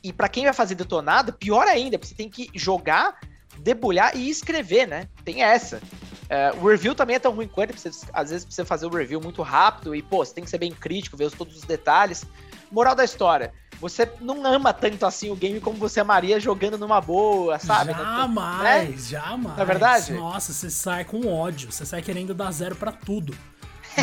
[0.00, 3.18] E para quem vai fazer detonado, pior ainda, porque você tem que jogar,
[3.58, 5.08] debulhar e escrever, né?
[5.24, 5.78] Tem essa.
[5.78, 9.20] Uh, o review também é tão ruim quanto, você, às vezes precisa fazer o review
[9.20, 12.24] muito rápido e, pô, você tem que ser bem crítico, ver todos os detalhes.
[12.70, 17.00] Moral da história, você não ama tanto assim o game como você amaria jogando numa
[17.00, 17.90] boa, sabe?
[17.90, 18.96] Jamais, né?
[19.08, 19.56] jamais.
[19.56, 20.12] Não é verdade?
[20.12, 23.34] Nossa, você sai com ódio, você sai querendo dar zero para tudo.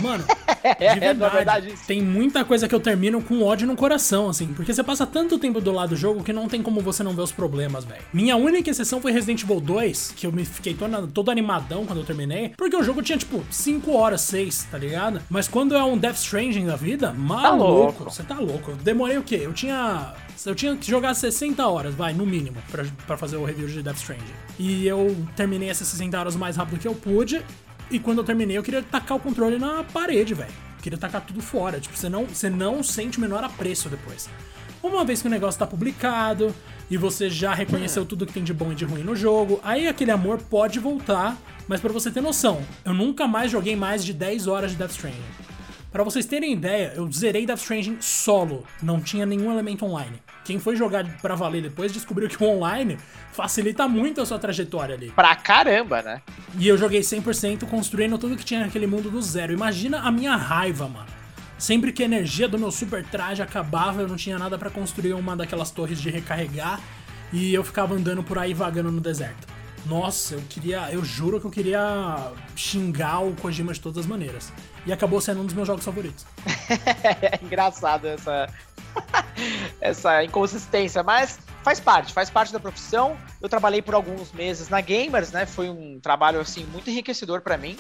[0.01, 0.23] Mano,
[0.63, 4.47] é, de verdade, verdade tem muita coisa que eu termino com ódio no coração, assim.
[4.53, 7.13] Porque você passa tanto tempo do lado do jogo que não tem como você não
[7.13, 8.01] ver os problemas, velho.
[8.13, 11.99] Minha única exceção foi Resident Evil 2, que eu me fiquei todo, todo animadão quando
[11.99, 12.49] eu terminei.
[12.57, 15.21] Porque o jogo tinha, tipo, 5 horas, 6, tá ligado?
[15.29, 18.71] Mas quando é um Death Stranding da vida, maluco, você tá louco.
[18.71, 19.39] Eu demorei o quê?
[19.41, 20.13] Eu tinha
[20.45, 22.57] eu tinha que jogar 60 horas, vai, no mínimo,
[23.05, 24.23] para fazer o review de Death Stranding.
[24.57, 27.43] E eu terminei essas 60 horas o mais rápido que eu pude.
[27.91, 30.51] E quando eu terminei, eu queria tacar o controle na parede, velho.
[30.81, 31.79] Queria tacar tudo fora.
[31.79, 34.29] Tipo, você não, você não sente o menor apreço depois.
[34.81, 36.53] Uma vez que o negócio tá publicado
[36.89, 39.87] e você já reconheceu tudo que tem de bom e de ruim no jogo, aí
[39.87, 41.37] aquele amor pode voltar.
[41.67, 44.91] Mas para você ter noção, eu nunca mais joguei mais de 10 horas de Death
[44.91, 45.48] Stranding.
[45.91, 50.21] Para vocês terem ideia, eu zerei Death Stranding solo, não tinha nenhum elemento online.
[50.45, 52.95] Quem foi jogar para valer depois descobriu que o online
[53.31, 55.09] facilita muito a sua trajetória ali.
[55.09, 56.21] Pra caramba, né?
[56.59, 59.51] E eu joguei 100% construindo tudo que tinha naquele mundo do zero.
[59.51, 61.07] Imagina a minha raiva, mano.
[61.57, 65.13] Sempre que a energia do meu super traje acabava, eu não tinha nada para construir
[65.13, 66.79] uma daquelas torres de recarregar
[67.33, 69.47] e eu ficava andando por aí vagando no deserto.
[69.85, 70.91] Nossa, eu queria.
[70.91, 74.51] Eu juro que eu queria xingar o Kojima de todas as maneiras.
[74.85, 76.25] E acabou sendo um dos meus jogos favoritos.
[77.23, 78.47] é engraçado essa.
[79.79, 83.17] essa inconsistência, mas faz parte, faz parte da profissão.
[83.41, 85.45] Eu trabalhei por alguns meses na Gamers, né?
[85.45, 87.77] Foi um trabalho assim muito enriquecedor para mim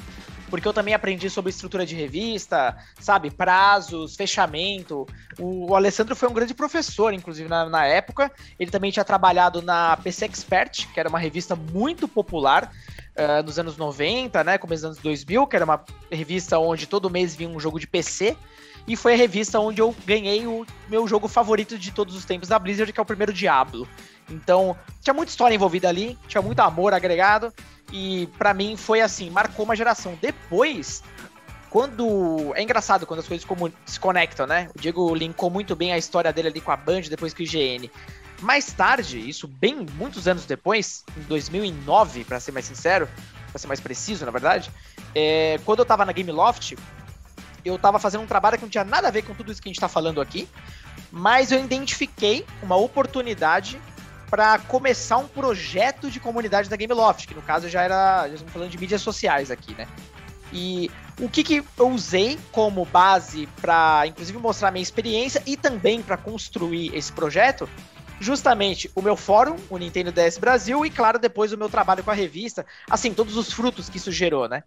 [0.49, 5.07] porque eu também aprendi sobre estrutura de revista, sabe, prazos, fechamento.
[5.37, 8.31] O, o Alessandro foi um grande professor, inclusive, na, na, época.
[8.59, 12.71] Ele também tinha trabalhado na PC Expert, que era uma revista muito popular
[13.15, 17.09] uh, nos anos 90, né, começo dos anos 2000, que era uma revista onde todo
[17.09, 18.35] mês vinha um jogo de PC.
[18.89, 22.49] E foi a revista onde eu ganhei o meu jogo favorito de todos os tempos
[22.49, 23.87] da Blizzard, que é o primeiro Diablo.
[24.27, 27.53] Então, tinha muita história envolvida ali, tinha muito amor agregado.
[27.93, 30.17] E para mim foi assim, marcou uma geração.
[30.19, 31.03] Depois,
[31.69, 32.51] quando.
[32.55, 33.47] É engraçado quando as coisas
[33.85, 34.71] se conectam, né?
[34.75, 37.45] O Diego linkou muito bem a história dele ali com a Band, depois com o
[37.45, 37.91] IGN.
[38.41, 43.07] Mais tarde, isso bem muitos anos depois, em 2009, para ser mais sincero,
[43.51, 44.71] para ser mais preciso, na verdade,
[45.13, 46.75] é, quando eu tava na Game Loft,
[47.63, 49.69] eu tava fazendo um trabalho que não tinha nada a ver com tudo isso que
[49.69, 50.47] a gente tá falando aqui,
[51.11, 53.79] mas eu identifiquei uma oportunidade
[54.29, 58.53] para começar um projeto de comunidade da Gameloft, que no caso já era, já estamos
[58.53, 59.87] falando de mídias sociais aqui, né?
[60.53, 66.01] E o que, que eu usei como base para, inclusive, mostrar minha experiência e também
[66.01, 67.69] para construir esse projeto?
[68.19, 72.11] Justamente o meu fórum, o Nintendo DS Brasil, e claro, depois o meu trabalho com
[72.11, 74.63] a revista, assim, todos os frutos que isso gerou, né?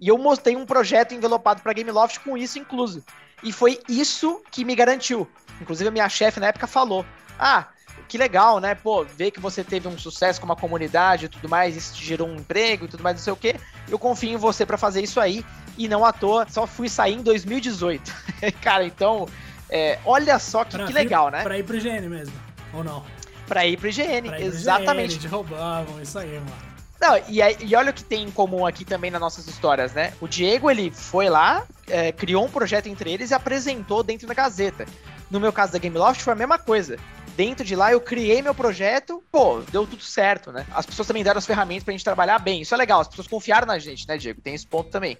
[0.00, 3.04] E eu mostrei um projeto envelopado para Gameloft com isso incluso.
[3.42, 5.28] E foi isso que me garantiu.
[5.60, 7.04] Inclusive, a minha chefe na época falou:
[7.38, 7.66] Ah,
[8.08, 8.74] que legal, né?
[8.74, 12.04] Pô, ver que você teve um sucesso com uma comunidade e tudo mais, isso te
[12.04, 13.56] gerou um emprego e tudo mais, não sei o quê.
[13.88, 15.44] Eu confio em você para fazer isso aí.
[15.76, 18.12] E não à toa, só fui sair em 2018.
[18.60, 19.28] Cara, então,
[19.68, 21.42] é, olha só que, que legal, né?
[21.42, 22.34] Pra ir pro IGN mesmo,
[22.72, 23.04] ou não?
[23.46, 25.18] Pra ir pro IGN, pra ir exatamente.
[25.18, 26.69] Pro IGN, roubavam, isso aí, mano.
[27.00, 30.12] Não, e, e, olha o que tem em comum aqui também nas nossas histórias, né?
[30.20, 34.34] O Diego, ele foi lá, é, criou um projeto entre eles e apresentou dentro da
[34.34, 34.84] Gazeta.
[35.30, 36.98] No meu caso da Gameloft foi a mesma coisa
[37.40, 40.66] dentro de lá eu criei meu projeto, pô, deu tudo certo, né?
[40.72, 42.60] As pessoas também deram as ferramentas pra gente trabalhar bem.
[42.60, 44.42] Isso é legal, as pessoas confiaram na gente, né, Diego?
[44.42, 45.16] Tem esse ponto também.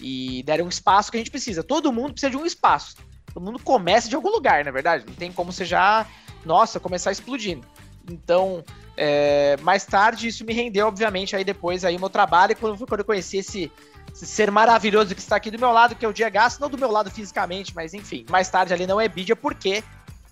[0.00, 1.62] E deram um espaço que a gente precisa.
[1.62, 2.96] Todo mundo precisa de um espaço.
[3.32, 5.04] Todo mundo começa de algum lugar, na é verdade.
[5.06, 6.04] Não tem como você já,
[6.44, 7.64] nossa, começar explodindo.
[8.10, 8.64] Então,
[8.96, 13.04] é, mais tarde isso me rendeu, obviamente, aí depois aí meu trabalho, quando, quando eu
[13.04, 13.72] conheci esse,
[14.12, 16.68] esse, ser maravilhoso que está aqui do meu lado, que é o Dia Gasto, não
[16.68, 19.82] do meu lado fisicamente, mas enfim, mais tarde ali não é Bidia, porque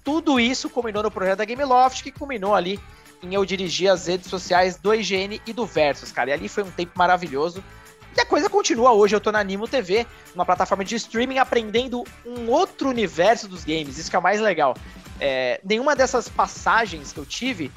[0.04, 2.80] tudo isso culminou no projeto da Gameloft, que culminou ali
[3.22, 6.30] em eu dirigir as redes sociais do IGN e do Versus, cara.
[6.30, 7.62] E ali foi um tempo maravilhoso.
[8.16, 9.14] E a coisa continua hoje.
[9.14, 13.98] Eu tô na Animo TV, uma plataforma de streaming, aprendendo um outro universo dos games.
[13.98, 14.76] Isso que é o mais legal.
[15.20, 17.70] É, nenhuma dessas passagens que eu tive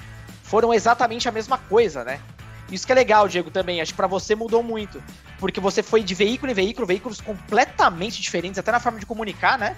[0.52, 2.20] foram exatamente a mesma coisa, né?
[2.70, 3.80] Isso que é legal, Diego, também.
[3.80, 5.02] Acho que para você mudou muito.
[5.40, 9.58] Porque você foi de veículo em veículo, veículos completamente diferentes, até na forma de comunicar,
[9.58, 9.78] né?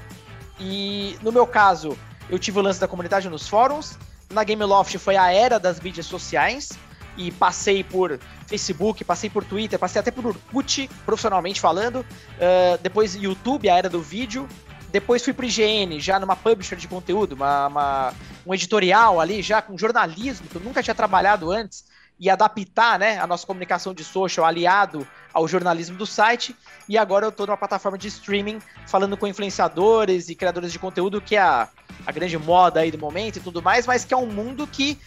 [0.60, 1.96] E no meu caso,
[2.28, 4.00] eu tive o lance da comunidade nos fóruns.
[4.32, 6.72] Na Gameloft foi a era das mídias sociais
[7.16, 11.98] e passei por Facebook, passei por Twitter, passei até por Orkut, profissionalmente falando.
[11.98, 14.50] Uh, depois YouTube, a era do vídeo.
[14.94, 18.14] Depois fui pro IGN, já numa publisher de conteúdo, uma, uma,
[18.46, 21.84] um editorial ali, já com jornalismo, que eu nunca tinha trabalhado antes,
[22.20, 26.56] e adaptar né, a nossa comunicação de social aliado ao jornalismo do site.
[26.88, 31.20] E agora eu estou numa plataforma de streaming, falando com influenciadores e criadores de conteúdo,
[31.20, 31.68] que é a,
[32.06, 35.00] a grande moda aí do momento e tudo mais, mas que é um mundo que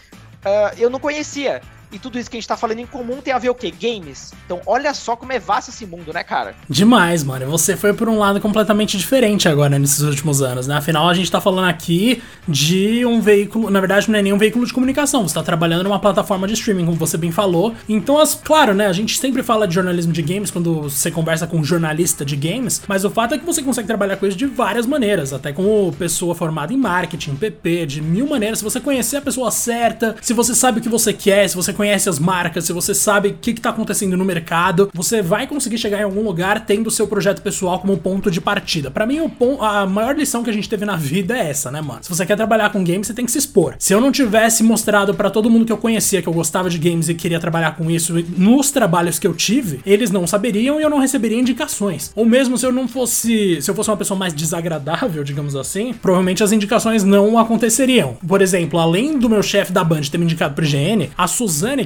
[0.45, 1.63] uh, eu não conhecia.
[1.93, 3.73] E tudo isso que a gente tá falando em comum tem a ver o quê?
[3.81, 4.33] Games.
[4.45, 6.55] Então, olha só como é vasto esse mundo, né, cara?
[6.69, 7.47] Demais, mano.
[7.47, 10.77] Você foi por um lado completamente diferente agora nesses últimos anos, né?
[10.77, 13.71] Afinal, a gente tá falando aqui de um veículo.
[13.71, 15.27] Na verdade, não é nem um veículo de comunicação.
[15.27, 17.75] Você tá trabalhando numa plataforma de streaming, como você bem falou.
[17.89, 18.87] Então, as, claro, né?
[18.87, 22.37] A gente sempre fala de jornalismo de games quando você conversa com um jornalista de
[22.37, 25.53] games, mas o fato é que você consegue trabalhar com isso de várias maneiras, até
[25.53, 28.59] como pessoa formada em marketing, PP, de mil maneiras.
[28.59, 31.73] Se você conhecer a pessoa certa, se você sabe o que você quer, se você
[31.77, 35.79] conhece as marcas, se você sabe o que, está acontecendo no mercado, você vai conseguir
[35.79, 38.91] chegar em algum lugar tendo o seu projeto pessoal como ponto de partida.
[38.91, 39.19] Para mim,
[39.61, 42.01] a maior lição que a gente teve na vida é essa, né, mano?
[42.03, 43.75] Se você quer trabalhar com games, você tem que se expor.
[43.79, 46.79] Se eu não tivesse mostrado para todo mundo que eu conhecia que eu gostava de
[46.79, 50.83] games e queria trabalhar com isso nos trabalhos que eu tive, eles não saberiam e
[50.83, 52.11] eu não receberia indicações.
[52.15, 55.93] Ou mesmo se eu não fosse, se eu fosse uma pessoa mais desagradável, digamos assim,
[55.93, 58.17] provavelmente as indicações não aconteceriam.
[58.27, 61.27] Por exemplo, além do meu chefe da Band ter me indicado pro GN, a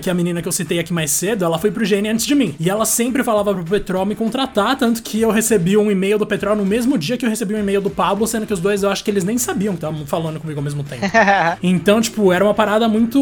[0.01, 2.27] Que é a menina que eu citei aqui mais cedo, ela foi pro GN antes
[2.27, 2.55] de mim.
[2.59, 6.27] E ela sempre falava pro Petrol me contratar, tanto que eu recebi um e-mail do
[6.27, 8.83] Petrol no mesmo dia que eu recebi um e-mail do Pablo, sendo que os dois
[8.83, 11.05] eu acho que eles nem sabiam que estavam falando comigo ao mesmo tempo.
[11.63, 13.21] então, tipo, era uma parada muito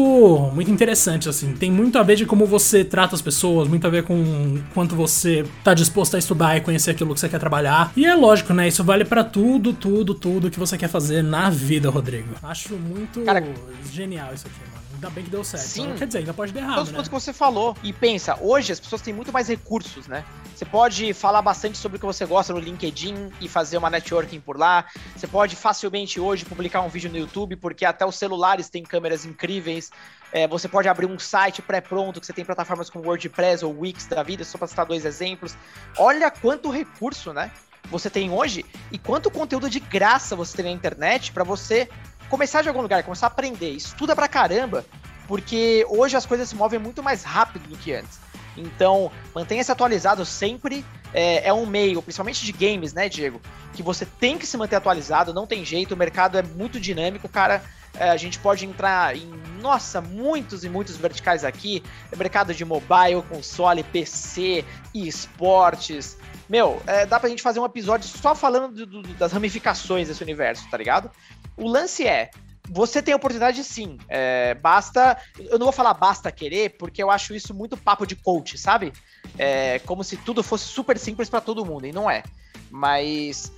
[0.53, 1.53] muito interessante, assim.
[1.53, 4.95] Tem muito a ver de como você trata as pessoas, muito a ver com quanto
[4.95, 7.91] você tá disposto a estudar e conhecer aquilo que você quer trabalhar.
[7.95, 8.67] E é lógico, né?
[8.67, 12.29] Isso vale para tudo, tudo, tudo que você quer fazer na vida, Rodrigo.
[12.43, 13.43] Acho muito Cara,
[13.91, 14.78] genial isso aqui, mano.
[14.99, 15.63] Ainda bem que deu certo.
[15.63, 15.83] Sim.
[15.83, 16.97] Então, quer dizer, ainda pode dar errado, Todos os né?
[16.97, 17.75] pontos que você falou.
[17.81, 20.25] E pensa, hoje as pessoas têm muito mais recursos, né?
[20.53, 24.41] Você pode falar bastante sobre o que você gosta no LinkedIn e fazer uma networking
[24.41, 24.85] por lá.
[25.15, 29.23] Você pode facilmente hoje publicar um vídeo no YouTube, porque até os celulares têm câmeras
[29.23, 29.89] incríveis.
[30.33, 34.05] É, você pode abrir um site pré-pronto, que você tem plataformas como WordPress ou Wix
[34.05, 35.55] da vida, só para citar dois exemplos.
[35.97, 37.49] Olha quanto recurso, né?
[37.89, 41.89] Você tem hoje e quanto conteúdo de graça você tem na internet para você
[42.29, 44.85] começar de algum lugar, começar a aprender, estuda pra caramba,
[45.27, 48.19] porque hoje as coisas se movem muito mais rápido do que antes.
[48.55, 50.85] Então, mantenha-se atualizado sempre.
[51.13, 53.41] É, é, um meio, principalmente de games, né, Diego?
[53.73, 57.27] Que você tem que se manter atualizado, não tem jeito, o mercado é muito dinâmico,
[57.27, 57.63] cara.
[57.95, 61.83] É, a gente pode entrar em, nossa, muitos e muitos verticais aqui.
[62.11, 64.63] É mercado de mobile, console, PC,
[64.93, 66.15] esportes.
[66.49, 70.23] Meu, é, dá pra gente fazer um episódio só falando do, do, das ramificações desse
[70.23, 71.11] universo, tá ligado?
[71.55, 72.31] O lance é,
[72.67, 73.97] você tem oportunidade sim.
[74.07, 75.17] É, basta.
[75.37, 78.91] Eu não vou falar basta querer, porque eu acho isso muito papo de coach, sabe?
[79.37, 82.23] É, como se tudo fosse super simples para todo mundo, e não é.
[82.71, 83.51] Mas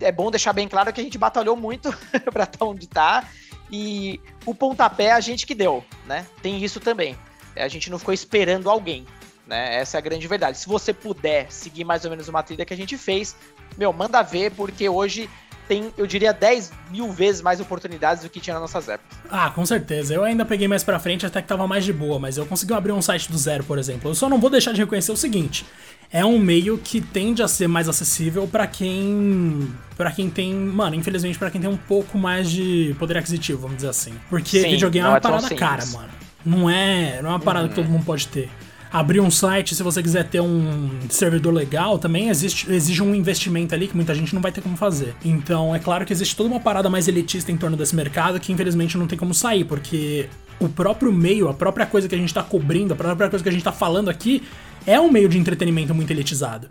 [0.00, 1.90] é bom deixar bem claro que a gente batalhou muito
[2.32, 3.24] para estar tá onde tá.
[3.70, 6.26] E o pontapé a gente que deu, né?
[6.42, 7.16] Tem isso também.
[7.56, 9.06] A gente não ficou esperando alguém.
[9.46, 9.76] Né?
[9.76, 10.58] Essa é a grande verdade.
[10.58, 13.36] Se você puder seguir mais ou menos uma trilha que a gente fez,
[13.78, 15.30] meu, manda ver, porque hoje
[15.68, 19.18] tem, eu diria, 10 mil vezes mais oportunidades do que tinha nas nossas épocas.
[19.28, 20.14] Ah, com certeza.
[20.14, 22.72] Eu ainda peguei mais pra frente até que tava mais de boa, mas eu consegui
[22.72, 24.10] abrir um site do zero, por exemplo.
[24.10, 25.66] Eu só não vou deixar de reconhecer o seguinte:
[26.10, 29.72] é um meio que tende a ser mais acessível para quem.
[29.96, 30.54] para quem tem.
[30.54, 34.14] Mano, infelizmente, para quem tem um pouco mais de poder aquisitivo, vamos dizer assim.
[34.30, 36.10] Porque Sim, videogame é uma é parada cara, mano.
[36.44, 37.70] Não é, não é uma parada uhum.
[37.70, 38.48] que todo mundo pode ter
[38.92, 43.74] abrir um site, se você quiser ter um servidor legal, também existe, exige um investimento
[43.74, 45.14] ali que muita gente não vai ter como fazer.
[45.24, 48.52] Então, é claro que existe toda uma parada mais elitista em torno desse mercado que
[48.52, 50.28] infelizmente não tem como sair, porque
[50.58, 53.48] o próprio meio, a própria coisa que a gente tá cobrindo, a própria coisa que
[53.48, 54.42] a gente tá falando aqui,
[54.86, 56.68] é um meio de entretenimento muito elitizado.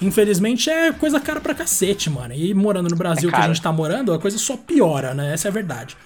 [0.00, 2.34] Infelizmente é coisa cara pra cacete, mano.
[2.34, 5.32] E morando no Brasil é que a gente tá morando, a coisa só piora, né?
[5.32, 5.96] Essa é a verdade.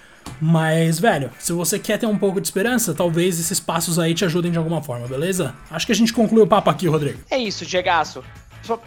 [0.41, 4.25] Mas, velho, se você quer ter um pouco de esperança, talvez esses passos aí te
[4.25, 5.53] ajudem de alguma forma, beleza?
[5.69, 7.19] Acho que a gente concluiu o papo aqui, Rodrigo.
[7.29, 8.23] É isso, Diegaço.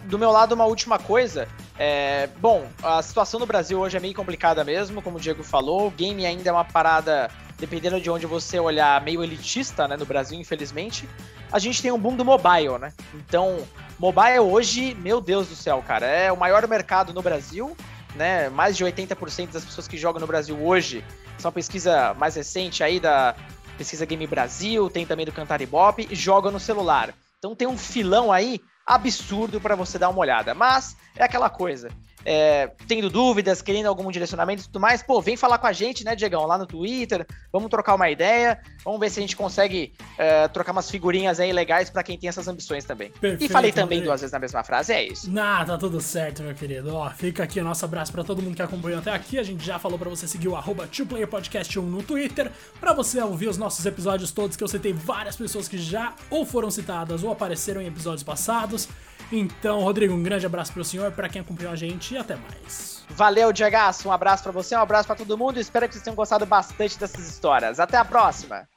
[0.03, 1.47] Do meu lado, uma última coisa.
[1.77, 5.87] É, bom, a situação no Brasil hoje é meio complicada mesmo, como o Diego falou.
[5.87, 10.05] O game ainda é uma parada, dependendo de onde você olhar, meio elitista, né, no
[10.05, 11.07] Brasil, infelizmente.
[11.51, 12.91] A gente tem um boom do mobile, né?
[13.13, 13.59] Então,
[13.97, 17.75] mobile hoje, meu Deus do céu, cara, é o maior mercado no Brasil,
[18.15, 18.49] né?
[18.49, 21.03] Mais de 80% das pessoas que jogam no Brasil hoje
[21.47, 23.35] uma pesquisa mais recente aí da
[23.77, 27.13] Pesquisa Game Brasil, tem também do Cantar Ibope, joga no celular.
[27.37, 30.53] Então tem um filão aí absurdo para você dar uma olhada.
[30.53, 31.89] Mas é aquela coisa.
[32.25, 36.03] É, tendo dúvidas, querendo algum direcionamento e tudo mais, pô, vem falar com a gente,
[36.03, 39.93] né, Diegão, lá no Twitter, vamos trocar uma ideia, vamos ver se a gente consegue
[40.17, 43.11] é, trocar umas figurinhas aí legais para quem tem essas ambições também.
[43.11, 45.31] Perfeito, e falei também duas vezes na mesma frase, é isso.
[45.31, 46.95] Nah, tá tudo certo, meu querido.
[46.95, 49.37] Ó, fica aqui o nosso abraço para todo mundo que acompanhou até aqui.
[49.37, 50.89] A gente já falou para você seguir o arroba
[51.29, 55.35] Podcast 1 no Twitter, para você ouvir os nossos episódios todos, que eu citei várias
[55.35, 58.87] pessoas que já ou foram citadas ou apareceram em episódios passados.
[59.31, 63.03] Então, Rodrigo, um grande abraço pro senhor, para quem acompanhou a gente e até mais.
[63.09, 63.75] Valeu, Diego.
[64.05, 65.59] Um abraço para você, um abraço para todo mundo.
[65.59, 67.79] Espero que vocês tenham gostado bastante dessas histórias.
[67.79, 68.67] Até a próxima.